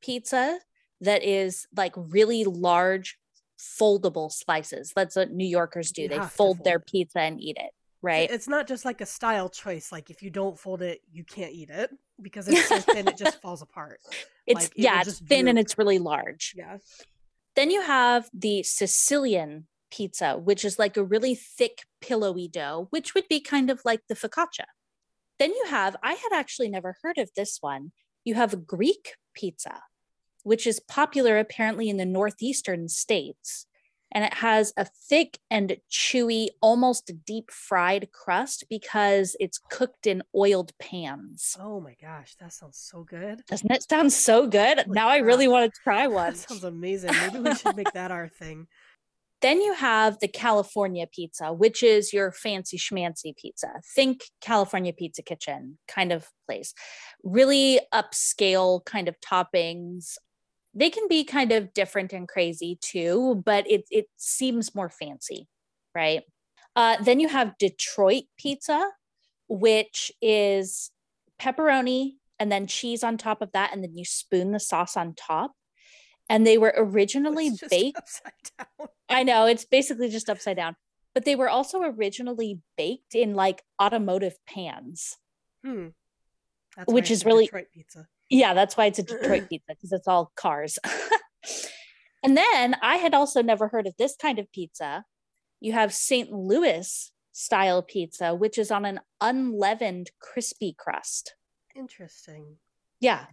[0.00, 0.58] pizza
[1.00, 3.18] that is like really large
[3.58, 4.92] foldable slices.
[4.94, 6.02] That's what new yorkers do.
[6.02, 8.30] You they fold, fold their pizza and eat it right?
[8.30, 9.90] it's not just like a style choice.
[9.90, 11.90] Like if you don't fold it you can't eat it
[12.20, 14.00] because it's so thin it just falls apart.
[14.46, 15.50] It's like, yeah it it's thin droop.
[15.50, 16.54] and it's really large.
[16.56, 16.78] Yeah.
[17.56, 23.14] Then you have the sicilian pizza which is like a really thick pillowy dough which
[23.14, 24.66] would be kind of like the focaccia
[25.38, 27.92] then you have i had actually never heard of this one
[28.24, 29.82] you have greek pizza
[30.42, 33.66] which is popular apparently in the northeastern states
[34.12, 40.22] and it has a thick and chewy, almost deep fried crust because it's cooked in
[40.34, 41.56] oiled pans.
[41.60, 43.42] Oh my gosh, that sounds so good.
[43.48, 44.78] Doesn't it sound so good?
[44.78, 45.14] Holy now crap.
[45.14, 46.32] I really want to try one.
[46.32, 47.10] That sounds amazing.
[47.12, 48.66] Maybe we should make that our thing.
[49.40, 53.68] Then you have the California pizza, which is your fancy schmancy pizza.
[53.94, 56.74] Think California Pizza Kitchen kind of place.
[57.22, 60.16] Really upscale kind of toppings,
[60.74, 65.48] they can be kind of different and crazy too, but it it seems more fancy,
[65.94, 66.22] right?
[66.76, 68.88] Uh, then you have Detroit pizza,
[69.48, 70.90] which is
[71.40, 75.14] pepperoni and then cheese on top of that, and then you spoon the sauce on
[75.14, 75.52] top.
[76.28, 78.22] And they were originally baked.
[79.08, 80.76] I know it's basically just upside down,
[81.14, 85.16] but they were also originally baked in like automotive pans,
[85.64, 85.88] hmm.
[86.86, 88.06] which is really Detroit pizza.
[88.28, 90.78] Yeah, that's why it's a Detroit pizza because it's all cars.
[92.22, 95.04] and then I had also never heard of this kind of pizza.
[95.60, 96.30] You have St.
[96.30, 101.34] Louis style pizza, which is on an unleavened crispy crust.
[101.74, 102.56] Interesting.
[103.00, 103.26] Yeah.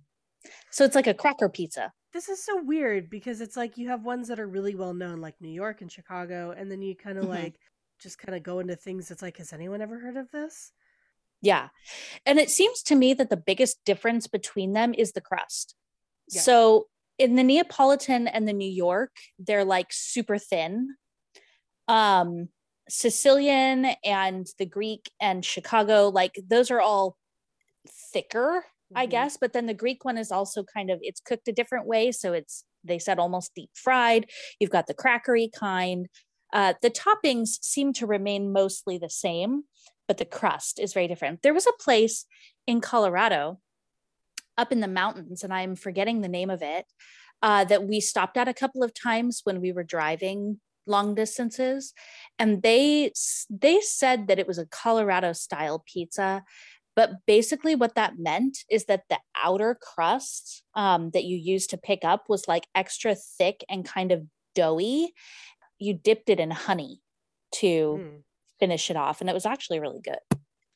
[0.71, 1.91] So it's like a cracker pizza.
[2.15, 5.19] This is so weird because it's like you have ones that are really well known,
[5.19, 7.33] like New York and Chicago, and then you kind of mm-hmm.
[7.33, 7.59] like
[7.99, 10.71] just kind of go into things that's like, has anyone ever heard of this?
[11.41, 11.67] Yeah.
[12.25, 15.75] And it seems to me that the biggest difference between them is the crust.
[16.31, 16.39] Yeah.
[16.39, 16.87] So
[17.19, 20.95] in the Neapolitan and the New York, they're like super thin.
[21.89, 22.47] Um,
[22.87, 27.17] Sicilian and the Greek and Chicago, like those are all
[28.13, 28.97] thicker, mm-hmm.
[28.97, 29.37] I guess.
[29.39, 32.11] But then the Greek one is also kind of it's cooked a different way.
[32.11, 34.27] So it's they said almost deep fried.
[34.59, 36.07] You've got the crackery kind.
[36.53, 39.63] Uh, the toppings seem to remain mostly the same
[40.07, 41.41] but the crust is very different.
[41.41, 42.25] There was a place
[42.67, 43.59] in Colorado
[44.57, 46.85] up in the mountains, and I'm forgetting the name of it,
[47.41, 51.93] uh, that we stopped at a couple of times when we were driving long distances
[52.37, 53.11] and they
[53.49, 56.43] they said that it was a colorado style pizza
[56.95, 61.77] but basically what that meant is that the outer crust um, that you used to
[61.77, 64.23] pick up was like extra thick and kind of
[64.53, 65.13] doughy
[65.77, 67.01] you dipped it in honey
[67.51, 68.21] to mm
[68.59, 69.21] finish it off.
[69.21, 70.19] And it was actually really good.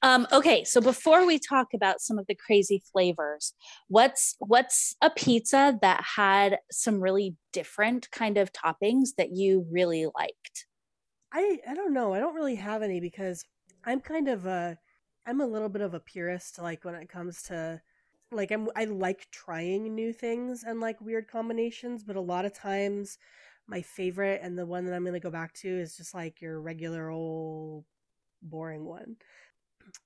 [0.01, 3.53] Um, okay, so before we talk about some of the crazy flavors,
[3.89, 10.05] what's what's a pizza that had some really different kind of toppings that you really
[10.05, 10.65] liked?
[11.33, 12.13] I I don't know.
[12.13, 13.43] I don't really have any because
[13.83, 14.77] I'm kind of a
[15.29, 17.81] I'm a little bit of a purist like when it comes to
[18.31, 22.53] like I'm I like trying new things and like weird combinations, but a lot of
[22.53, 23.17] times
[23.67, 26.41] my favorite and the one that I'm going to go back to is just like
[26.41, 27.85] your regular old
[28.41, 29.17] boring one.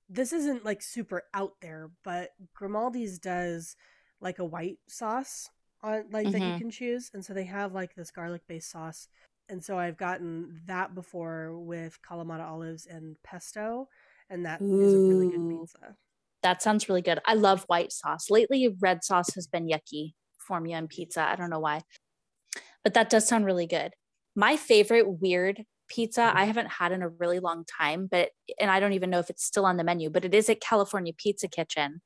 [0.10, 3.76] This isn't like super out there, but Grimaldi's does
[4.22, 5.50] like a white sauce
[5.82, 6.58] on like that you Mhm.
[6.58, 9.08] can choose, and so they have like this garlic based sauce,
[9.50, 13.90] and so I've gotten that before with Kalamata olives and pesto,
[14.30, 15.60] and that is a really good Ooh.
[15.62, 15.96] pizza.
[16.42, 17.20] That sounds really good.
[17.26, 18.30] I love white sauce.
[18.30, 21.22] Lately, red sauce has been yucky for me on pizza.
[21.22, 21.82] I don't know why,
[22.84, 23.94] but that does sound really good.
[24.36, 28.80] My favorite weird pizza I haven't had in a really long time, but and I
[28.80, 31.48] don't even know if it's still on the menu, but it is at California Pizza
[31.48, 32.02] Kitchen.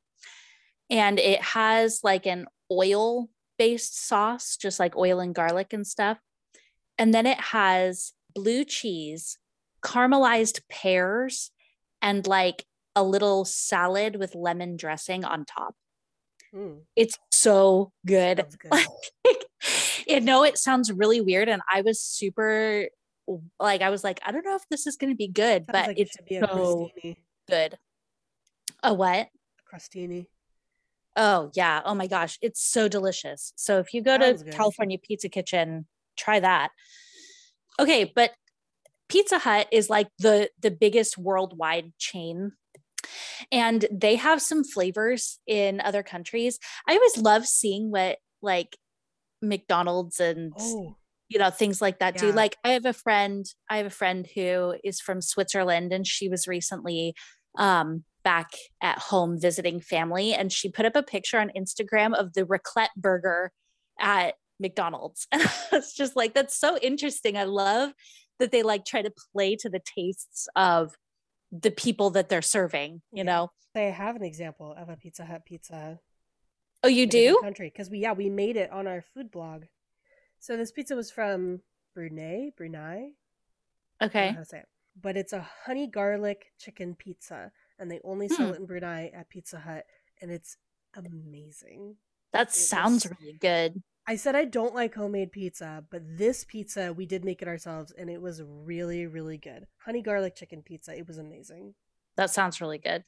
[0.89, 6.20] And it has like an oil based sauce, just like oil and garlic and stuff.
[6.97, 9.38] And then it has blue cheese,
[9.84, 11.51] caramelized pears,
[12.02, 15.76] and like a little salad with lemon dressing on top.
[16.54, 18.45] Mm, It's so good.
[18.60, 18.72] good.
[18.72, 18.88] Like,
[20.08, 21.50] you know, it sounds really weird.
[21.50, 22.88] And I was super
[23.60, 25.72] like, I was like, I don't know if this is going to be good, Sounds
[25.72, 26.89] but like it's a so
[27.48, 27.78] good.
[28.84, 29.28] A what?
[29.72, 30.28] Crustini.
[31.16, 31.82] Oh, yeah.
[31.84, 32.38] Oh my gosh.
[32.41, 33.52] It's so delicious.
[33.58, 34.54] So if you go Sounds to good.
[34.54, 36.70] California Pizza Kitchen, try that.
[37.80, 38.32] Okay, but
[39.10, 42.53] Pizza Hut is like the the biggest worldwide chain.
[43.51, 46.60] And they have some flavors in other countries.
[46.88, 48.78] I always love seeing what like
[49.41, 50.97] McDonald's and Oh,
[51.30, 52.32] you know things like that do.
[52.32, 56.30] Like i have a friend i have a friend who is from switzerland and she
[56.30, 57.16] was recently
[57.58, 58.51] um back
[58.82, 62.95] at home visiting family and she put up a picture on instagram of the raclette
[62.95, 63.51] burger
[63.99, 65.28] at mcdonald's.
[65.32, 67.38] And it's just like that's so interesting.
[67.38, 67.91] I love
[68.40, 70.96] that they like try to play to the tastes of
[71.52, 73.24] the people that they're serving you Yeah.
[73.24, 76.00] know they have an example of a Pizza Hut pizza.
[76.84, 79.02] oh you in a different do country because we yeah we made it on our
[79.14, 79.64] food blog.
[80.40, 81.62] So this pizza was from
[81.96, 83.12] Brunei, Brunei.
[84.00, 84.68] I don't know okay how to say it.
[85.00, 88.54] But it's a honey garlic chicken pizza, and they only sell Hmm.
[88.54, 89.86] it in Brunei at Pizza Hut,
[90.22, 90.58] and it's
[90.96, 91.98] amazing.
[92.34, 96.45] that it sounds was- really good I said I don't like homemade pizza, but this
[96.45, 99.68] pizza we did make it ourselves, and it was really really good.
[99.80, 101.74] Honey garlic chicken pizza, it was amazing.
[102.16, 103.03] That sounds really good.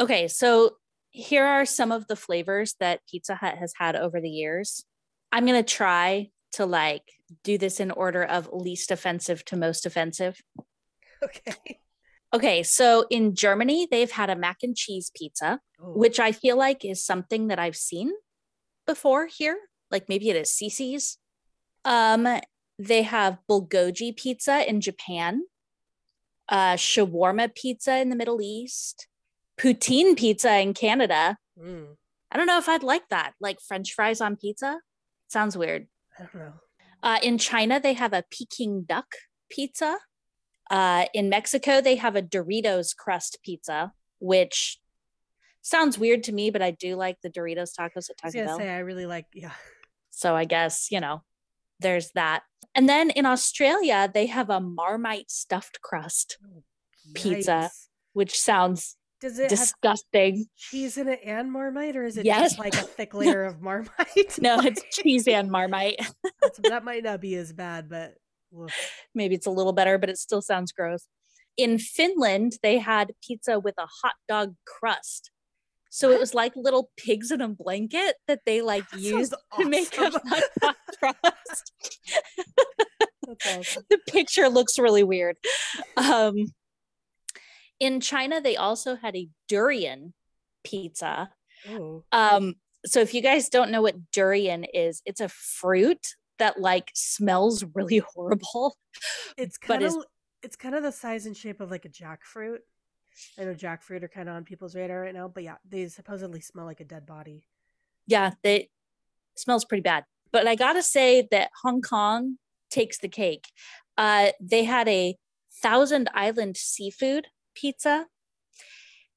[0.00, 0.76] Okay, so
[1.10, 4.84] here are some of the flavors that Pizza Hut has had over the years.
[5.32, 7.02] I'm going to try to like
[7.44, 10.40] do this in order of least offensive to most offensive.
[11.22, 11.78] Okay.
[12.32, 16.82] Okay, so in Germany, they've had a mac and cheese pizza, which I feel like
[16.82, 18.10] is something that I've seen
[18.86, 19.58] before here,
[19.90, 21.18] like maybe it is CiCi's.
[21.84, 22.26] Um,
[22.78, 25.42] they have bulgogi pizza in Japan,
[26.48, 29.06] uh, shawarma pizza in the Middle East,
[29.58, 31.36] poutine pizza in Canada.
[31.58, 31.86] mm,
[32.32, 34.80] I don't know if I'd like that, like French fries on pizza.
[35.28, 35.88] Sounds weird.
[36.18, 36.52] I don't know.
[37.02, 39.06] Uh, in China, they have a Peking duck
[39.50, 39.98] pizza.
[40.70, 44.78] Uh, in Mexico, they have a Doritos crust pizza, which
[45.62, 48.44] sounds weird to me, but I do like the Doritos tacos at I was Taco
[48.46, 48.58] Bell.
[48.58, 49.52] say I really like yeah.
[50.20, 51.22] So I guess, you know,
[51.80, 52.42] there's that.
[52.74, 56.62] And then in Australia, they have a Marmite stuffed crust, oh,
[57.14, 57.70] Pizza.
[58.12, 60.46] Which sounds Does it disgusting.
[60.58, 62.42] cheese in it and Marmite, or is it Yes.
[62.50, 64.38] just like a thick layer of Marmite?
[64.40, 65.96] No, it's cheese and Marmite.
[66.64, 68.14] That might not be as bad, but
[68.50, 68.74] woof.
[69.14, 71.06] Maybe it's a little better, but it still sounds gross.
[71.56, 75.30] In Finland, they had pizza with a hot dog crust.
[75.90, 79.64] So it was like little pigs in a blanket that they like That used sounds
[79.64, 80.22] to make a awesome.
[80.28, 81.72] hot dog crust.
[83.26, 83.82] That's awesome.
[83.90, 85.36] the picture looks really weird.
[85.96, 86.36] Um,
[87.80, 90.14] in China, they also had a durian
[90.64, 91.30] pizza.
[92.12, 92.54] Um,
[92.86, 96.06] so if you guys don't know what durian is, it's a fruit
[96.38, 98.76] that like smells really horrible.
[99.36, 99.94] it's kind of
[100.42, 102.58] it's kind of the size and shape of like a jackfruit.
[103.38, 106.40] I know jackfruit are kind of on people's radar right now, but yeah, they supposedly
[106.40, 107.44] smell like a dead body.
[108.06, 108.70] Yeah, they
[109.36, 110.04] smells pretty bad.
[110.32, 112.38] But I gotta say that Hong Kong
[112.70, 113.48] takes the cake.
[113.98, 115.16] Uh, they had a
[115.62, 118.06] Thousand Island seafood pizza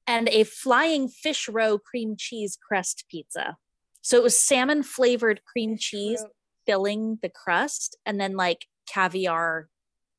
[0.06, 3.58] and a flying fish roe cream cheese crust pizza.
[4.02, 6.26] So it was salmon flavored cream cheese
[6.66, 9.70] filling the crust and then like caviar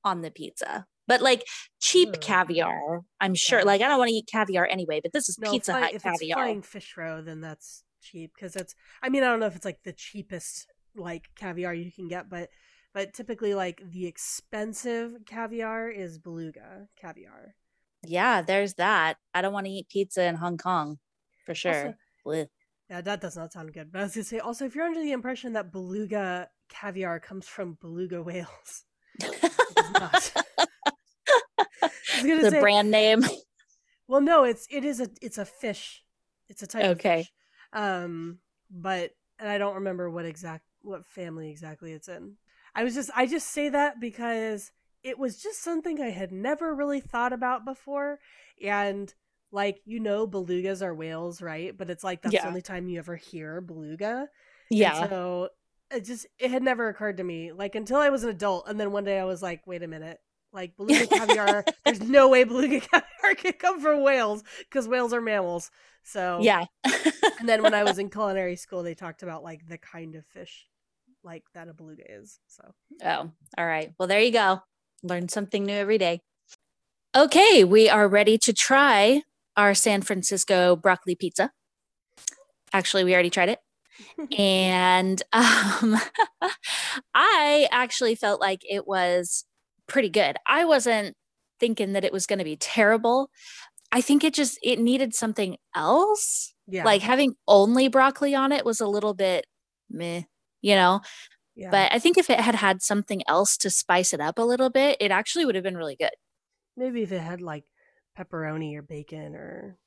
[0.03, 0.87] on the pizza.
[1.07, 1.45] But like
[1.81, 2.21] cheap Ugh.
[2.21, 3.61] caviar, I'm sure.
[3.61, 3.65] Yeah.
[3.65, 5.97] Like I don't want to eat caviar anyway, but this is No, Pizza Hut if
[5.97, 6.39] it's caviar.
[6.39, 8.75] flying fish roe, then that's cheap because it's.
[9.03, 12.31] I mean, I don't know if it's like the cheapest like caviar you can get,
[12.31, 12.49] but
[12.95, 17.55] but typically like the expensive caviar is beluga caviar.
[18.07, 19.17] Yeah, there's that.
[19.33, 20.99] I don't want to eat pizza in Hong Kong
[21.45, 21.97] for sure.
[22.25, 22.49] Blech.
[22.91, 23.91] Yeah, that does not sound good.
[23.91, 27.47] But I was gonna say also if you're under the impression that beluga caviar comes
[27.49, 28.85] from beluga whales,
[29.21, 29.41] it
[29.75, 30.33] does not.
[31.83, 31.93] I was gonna
[32.23, 33.23] the say, brand name.
[34.09, 36.05] well, no, it's it is a it's a fish.
[36.49, 37.01] It's a type of Okay.
[37.01, 37.33] fish.
[37.73, 38.39] Um,
[38.71, 42.35] but and I don't remember what exact what family exactly it's in.
[42.75, 46.75] I was just I just say that because it was just something I had never
[46.75, 48.19] really thought about before
[48.63, 49.13] and
[49.53, 51.77] like you know belugas are whales, right?
[51.77, 52.43] But it's like that's Yeah.
[52.43, 54.29] the only time you ever hear beluga.
[54.71, 54.95] Yeah.
[54.99, 55.51] And so
[55.91, 58.79] it just it had never occurred to me like until I was an adult and
[58.81, 60.19] then one day I was like, wait a minute.
[60.55, 65.21] Like beluga caviar, there's no way beluga caviar could come from whales because whales are
[65.21, 65.71] mammals.
[66.05, 66.65] So yeah.
[66.85, 70.25] and then when I was in culinary school, they talked about like the kind of
[70.25, 70.67] fish
[71.25, 72.39] like that a beluga is.
[72.47, 72.73] So
[73.05, 73.93] Oh, all right.
[73.99, 74.61] Well, there you go.
[75.03, 76.21] Learn something new every day.
[77.17, 79.23] Okay, we are ready to try
[79.57, 81.51] our San Francisco broccoli pizza.
[82.73, 83.59] Actually, we already tried it.
[84.39, 85.97] and um,
[87.15, 89.45] I actually felt like it was
[89.87, 90.37] pretty good.
[90.47, 91.17] I wasn't
[91.61, 93.31] thinking that it was going to be terrible.
[93.93, 96.53] I think it just it needed something else.
[96.67, 99.47] yeah, Like having only broccoli on it was a little bit
[99.91, 100.23] meh,
[100.63, 101.01] you know.
[101.55, 101.71] yeah.
[101.71, 104.71] But I think if it had had something else to spice it up a little
[104.71, 106.11] bit, it actually would have been really good.
[106.77, 107.65] maybe if it had like
[108.19, 109.79] pepperoni or bacon or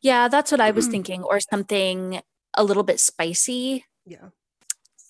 [0.00, 2.20] Yeah, that's what I was thinking, or something
[2.54, 3.84] a little bit spicy.
[4.06, 4.28] yeah,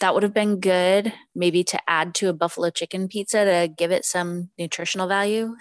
[0.01, 1.13] That would have been good.
[1.35, 5.57] Maybe to add to a buffalo chicken pizza to give it some nutritional value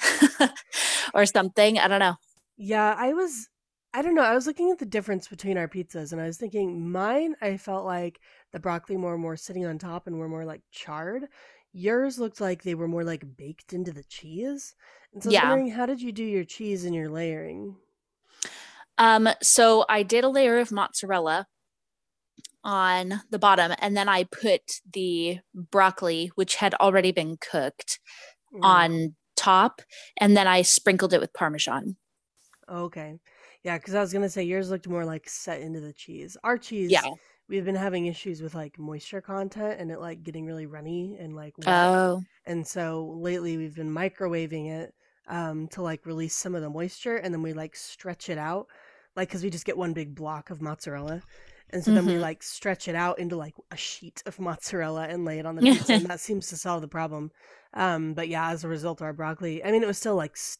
[1.13, 1.79] or something.
[1.79, 2.15] I don't know.
[2.57, 2.95] yeah.
[2.97, 3.49] I was
[3.93, 4.23] I don't know.
[4.23, 7.35] I was looking at the difference between our pizzas and I was thinking mine.
[7.41, 8.19] I felt like
[8.51, 11.27] the broccoli more and more sitting on top and were more like charred.
[11.71, 14.75] Yours looked like they were more like baked into the cheese.
[15.13, 15.41] And so I was Yeah.
[15.41, 17.77] wondering, how did you do your cheese and your layering?
[18.97, 21.47] Um, so I did a layer of mozzarella
[22.65, 27.99] on the bottom, and then I put the broccoli, which had already been cooked,
[28.53, 28.63] Mm.
[28.63, 29.81] on top,
[30.17, 31.97] and then I sprinkled it with Parmesan.
[32.69, 33.19] Okay.
[33.63, 36.37] Yeah, because I was gonna say yours looked more like set into the cheese.
[36.43, 37.03] Our cheese, Yeah.
[37.47, 41.35] we've been having issues with like moisture content and it like getting really runny and
[41.35, 41.67] like wet.
[41.67, 44.93] Oh, And so lately we've been microwaving it
[45.27, 48.67] um to like release some of the moisture and then we like stretch it out
[49.15, 51.21] like cuz we just get one big block of mozzarella.
[51.71, 52.21] And so then we Mhm.
[52.21, 55.61] like stretch it out into like a sheet of mozzarella and lay it on the
[55.87, 57.31] pizza and that seems to solve the problem.
[57.73, 60.31] Um but yeah, as a result of our broccoli, I mean it was still like
[60.33, 60.57] s-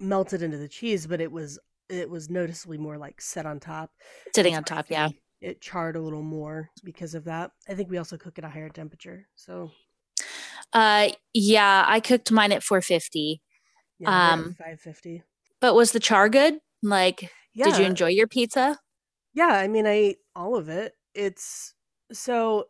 [0.00, 3.90] melted into the cheese, but it was it was noticeably more like set on top.
[4.34, 4.86] sitting on top.
[4.90, 5.08] Yeah.
[5.40, 7.52] It charred a little more because of that.
[7.68, 9.26] I think we also cook at a higher temperature.
[9.36, 9.70] So
[10.72, 11.84] Uh, yeah.
[11.86, 13.40] I cooked mine at 450.
[13.98, 15.22] yeah, Um, 550.
[15.60, 16.58] But was the char good?
[16.82, 17.66] Like, Yeah.
[17.66, 18.78] did you enjoy your pizza?
[19.32, 20.94] Yeah, I mean, I all of it.
[21.14, 21.74] It's
[22.12, 22.66] so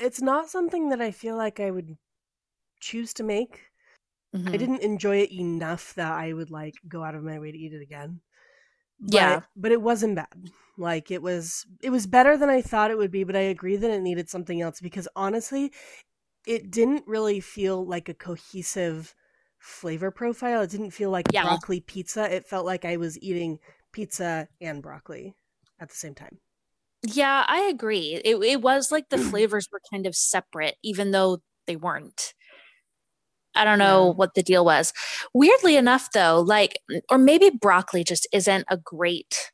[0.00, 1.98] it's not something that I feel like I would
[2.80, 3.70] choose to make.
[4.52, 4.58] I Mhm.
[4.58, 7.74] didn't enjoy it enough that I would like go out of my way to eat
[7.74, 8.20] it again.
[9.00, 9.42] But, Yeah.
[9.56, 10.52] but it wasn't bad.
[10.78, 13.76] Like it was it was better than I thought it would be, but I agree
[13.76, 15.72] that it needed something else because honestly,
[16.46, 19.14] it didn't really feel like a cohesive
[19.58, 20.62] flavor profile.
[20.62, 21.42] It didn't feel like Yeah.
[21.42, 22.32] broccoli pizza.
[22.34, 23.60] It felt like I was eating
[23.92, 25.36] pizza and broccoli
[25.80, 26.40] at the same time.
[27.06, 28.20] Yeah, I agree.
[28.24, 32.34] It it was like the flavors were kind of separate, even though they weren't.
[33.54, 34.12] I don't know Yeah.
[34.16, 34.92] what the deal was.
[35.34, 36.78] Weirdly enough, though, like,
[37.10, 39.52] or maybe broccoli just isn't a great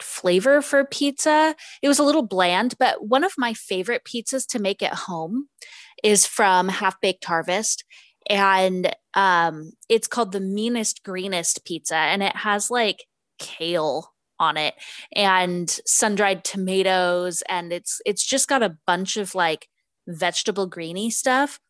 [0.00, 1.54] flavor for pizza.
[1.82, 5.48] It was a little bland, but one of my favorite pizzas to make at home
[6.04, 7.84] is from Half Baked Harvest.
[8.30, 11.96] And um, it's called the Meanest Greenest Pizza.
[11.96, 13.04] And it has like
[13.38, 14.09] kale
[14.40, 14.74] on it
[15.14, 19.68] and sun-dried tomatoes and it's it's just got a bunch of like
[20.08, 21.60] vegetable greeny stuff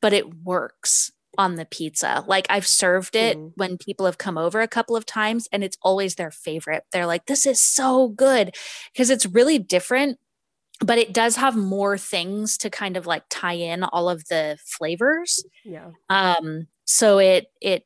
[0.00, 3.52] but it works on the pizza like i've served it Mm.
[3.56, 7.06] when people have come over a couple of times and it's always their favorite they're
[7.06, 8.54] like this is so good
[8.92, 10.18] because it's really different
[10.80, 14.58] but it does have more things to kind of like tie in all of the
[14.64, 15.90] flavors Yeah.
[16.08, 17.84] um so it it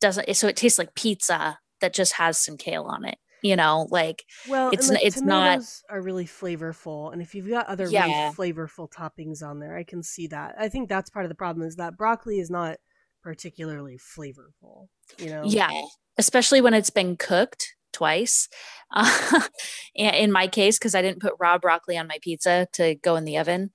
[0.00, 3.86] doesn't so it tastes like pizza that just has some kale on it you know
[3.90, 8.06] like Well, It's the it's not- are really flavorful, and if you've got other Yeah.
[8.06, 10.54] really flavorful toppings on there, I can see that.
[10.58, 12.76] I think that's part of the problem is that broccoli is not
[13.22, 14.88] particularly flavorful.
[15.18, 15.42] You know?
[15.44, 15.70] yeah
[16.18, 18.48] especially when it's been cooked twice
[18.94, 19.40] uh,
[19.94, 23.24] in my case because i didn't put raw broccoli on my pizza to go in
[23.24, 23.70] the oven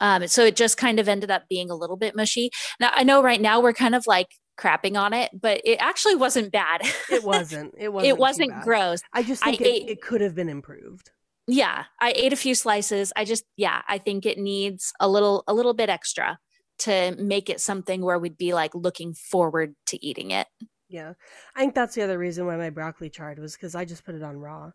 [0.00, 2.50] um, so it just kind of ended up being a little bit mushy
[2.80, 4.28] now i know right now we're kind of like
[4.60, 7.74] crapping on it but it actually wasn't bad It wasn't.
[7.78, 8.08] It wasn't.
[8.08, 11.10] it wasn't gross I just I think it, ate- it could have been improved.
[11.46, 15.42] yeah i ate a few slices i just yeah i think it needs a little
[15.48, 16.38] a little bit extra
[16.80, 20.46] to make it something where we'd be like looking forward to eating it
[20.88, 21.12] Yeah,
[21.54, 24.14] I think that's the other reason why my broccoli charred was because I just put
[24.14, 24.70] it on raw.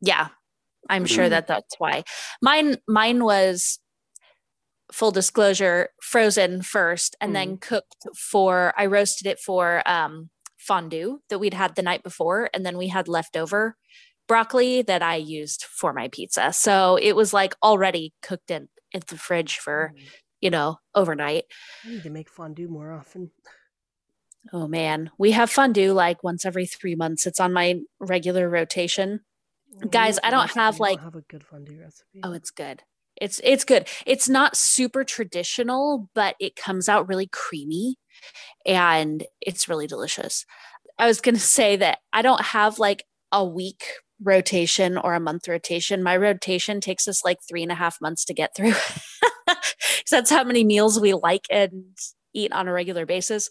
[0.00, 0.28] yeah
[0.88, 1.30] I'm sure mm.
[1.30, 2.04] that that's why.
[2.40, 3.80] Mine mine was
[4.92, 7.34] full disclosure frozen first and mm.
[7.34, 12.50] then cooked for I roasted it for um fondue that we'd had the night before
[12.52, 13.76] and then we had leftover
[14.28, 16.52] broccoli that I used for my pizza.
[16.52, 20.02] So it was like already cooked in in the fridge for, mm.
[20.40, 21.44] you know, overnight.
[21.84, 23.32] I need to make fondue more often.
[24.52, 27.26] Oh man, we have fondue like once every 3 months.
[27.26, 29.20] It's on my regular rotation.
[29.90, 32.20] Guys, I don't have like don't have a good fondue recipe.
[32.22, 32.82] Oh, it's good.
[33.20, 33.88] It's it's good.
[34.06, 37.96] It's not super traditional, but it comes out really creamy
[38.66, 40.44] and it's really delicious.
[40.98, 43.84] I was going to say that I don't have like a week
[44.22, 46.02] rotation or a month rotation.
[46.02, 48.74] My rotation takes us like three and a half months to get through.
[50.10, 51.96] that's how many meals we like and
[52.34, 53.48] eat on a regular basis.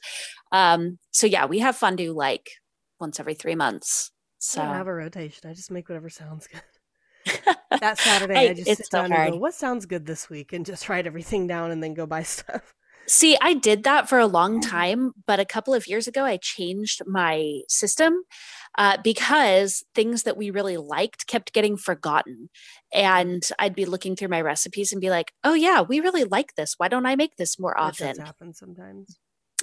[0.52, 2.50] Um, so yeah, we have fondue like
[3.00, 4.12] once every three months.
[4.40, 5.50] So I don't have a rotation.
[5.50, 6.62] I just make whatever sounds good.
[7.80, 10.66] That Saturday, I, I just sit down and go, "What sounds good this week?" and
[10.66, 12.74] just write everything down and then go buy stuff.
[13.10, 16.38] See, I did that for a long time, but a couple of years ago, I
[16.38, 18.24] changed my system
[18.78, 22.50] uh, because things that we really liked kept getting forgotten.
[22.94, 26.56] And I'd be looking through my recipes and be like, "Oh yeah, we really like
[26.56, 26.74] this.
[26.78, 29.18] Why don't I make this more often?" That happens sometimes.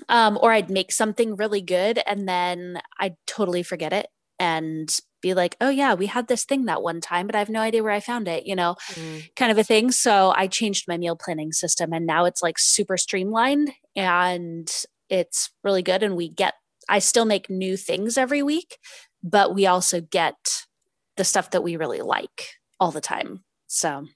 [0.08, 4.08] Um, or I'd make something really good and then I'd totally forget it
[4.39, 7.49] and be like, oh, yeah, we had this thing that one time, but I have
[7.49, 9.35] no idea where I found it, you know, mm.
[9.37, 9.91] kind of a thing.
[9.91, 14.70] So I changed my meal planning system and now it's like super streamlined and
[15.09, 16.03] it's really good.
[16.03, 16.55] And we get,
[16.89, 18.78] I still make new things every week,
[19.22, 20.35] but we also get
[21.16, 23.45] the stuff that we really like all the time.
[23.66, 24.07] So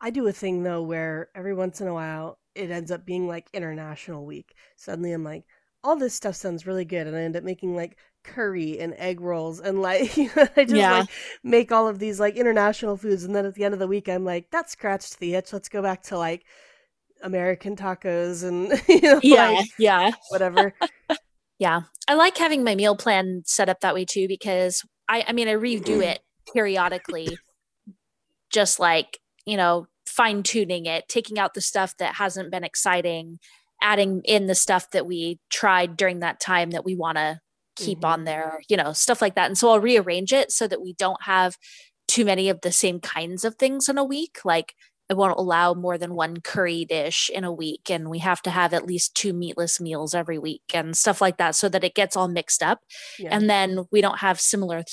[0.00, 3.28] I do a thing though where every once in a while it ends up being
[3.28, 4.54] like international week.
[4.76, 5.44] Suddenly I'm like,
[5.82, 7.06] all this stuff sounds really good.
[7.06, 10.18] And I end up making like curry and egg rolls and like
[10.56, 11.00] I just yeah.
[11.00, 11.08] like
[11.42, 14.08] make all of these like international foods and then at the end of the week
[14.08, 15.52] I'm like that scratched the itch.
[15.52, 16.44] Let's go back to like
[17.22, 20.10] American tacos and you know yeah like, yeah.
[20.30, 20.74] whatever.
[21.58, 21.82] Yeah.
[22.08, 25.48] I like having my meal plan set up that way too because I I mean
[25.48, 26.02] I redo mm-hmm.
[26.02, 26.20] it
[26.52, 27.38] periodically
[28.50, 33.38] just like you know fine tuning it taking out the stuff that hasn't been exciting
[33.82, 37.38] adding in the stuff that we tried during that time that we want to
[37.76, 38.12] keep mm-hmm.
[38.12, 39.46] on there, you know, stuff like that.
[39.46, 41.56] And so I'll rearrange it so that we don't have
[42.06, 44.38] too many of the same kinds of things in a week.
[44.44, 44.74] Like
[45.10, 48.50] I won't allow more than one curry dish in a week, and we have to
[48.50, 51.94] have at least two meatless meals every week and stuff like that so that it
[51.94, 52.80] gets all mixed up.
[53.18, 53.28] Yeah.
[53.30, 54.84] And then we don't have similar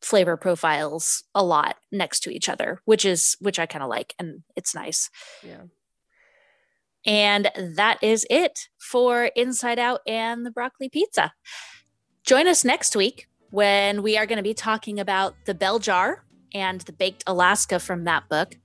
[0.00, 4.14] flavor profiles a lot next to each other, which is which I kind of like
[4.18, 5.08] and it's nice.
[5.44, 5.62] Yeah.
[7.04, 11.32] And that is it for Inside Out and the broccoli pizza.
[12.24, 16.24] Join us next week when we are going to be talking about the bell jar
[16.54, 18.56] and the baked Alaska from that book.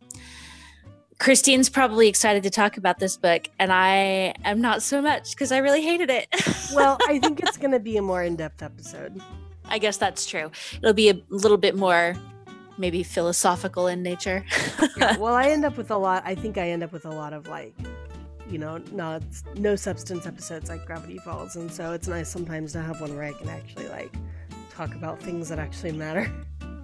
[1.19, 5.51] Christine's probably excited to talk about this book, and I am not so much because
[5.51, 6.27] I really hated it.
[6.75, 9.19] well, I think it's going to be a more in depth episode.
[9.65, 10.51] I guess that's true.
[10.77, 12.13] It'll be a little bit more
[12.77, 14.45] maybe philosophical in nature.
[14.97, 16.21] yeah, well, I end up with a lot.
[16.27, 17.73] I think I end up with a lot of like
[18.49, 19.23] you know, not
[19.55, 23.23] no substance episodes like Gravity Falls, and so it's nice sometimes to have one where
[23.23, 24.13] I can actually like
[24.69, 26.31] talk about things that actually matter.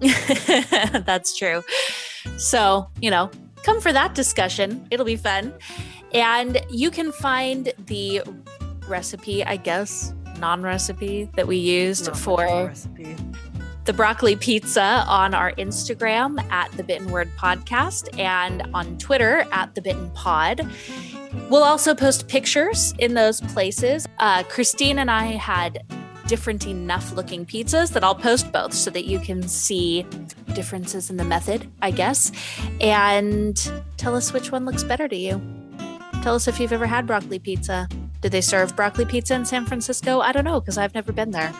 [0.00, 1.62] That's true.
[2.36, 3.30] So, you know,
[3.62, 4.86] come for that discussion.
[4.90, 5.54] It'll be fun.
[6.12, 8.22] And you can find the
[8.86, 12.72] recipe, I guess, non recipe that we used Not for
[13.84, 19.74] the broccoli pizza on our Instagram at the Bitten Word Podcast and on Twitter at
[19.74, 20.66] the Bitten Pod.
[21.50, 24.06] We'll also post pictures in those places.
[24.18, 25.84] Uh, Christine and I had
[26.26, 30.06] different enough looking pizzas that I'll post both so that you can see
[30.54, 32.32] differences in the method, I guess.
[32.80, 33.56] And
[33.96, 35.40] tell us which one looks better to you.
[36.22, 37.88] Tell us if you've ever had broccoli pizza.
[38.20, 40.20] Did they serve broccoli pizza in San Francisco?
[40.20, 41.52] I don't know because I've never been there.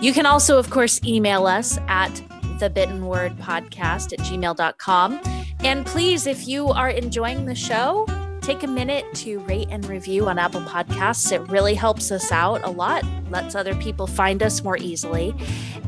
[0.00, 2.22] You can also, of course, email us at
[2.60, 5.20] the bitten word podcast at gmail.com.
[5.60, 8.06] And please, if you are enjoying the show,
[8.46, 11.32] take a minute to rate and review on Apple Podcasts.
[11.32, 15.34] It really helps us out a lot, lets other people find us more easily.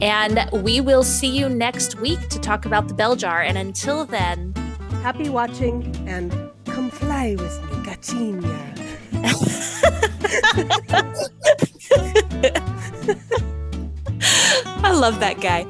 [0.00, 3.42] And we will see you next week to talk about the bell jar.
[3.42, 4.54] And until then,
[5.04, 6.32] happy watching and
[6.64, 8.74] come fly with me, gatinha.
[14.82, 15.64] I love that guy.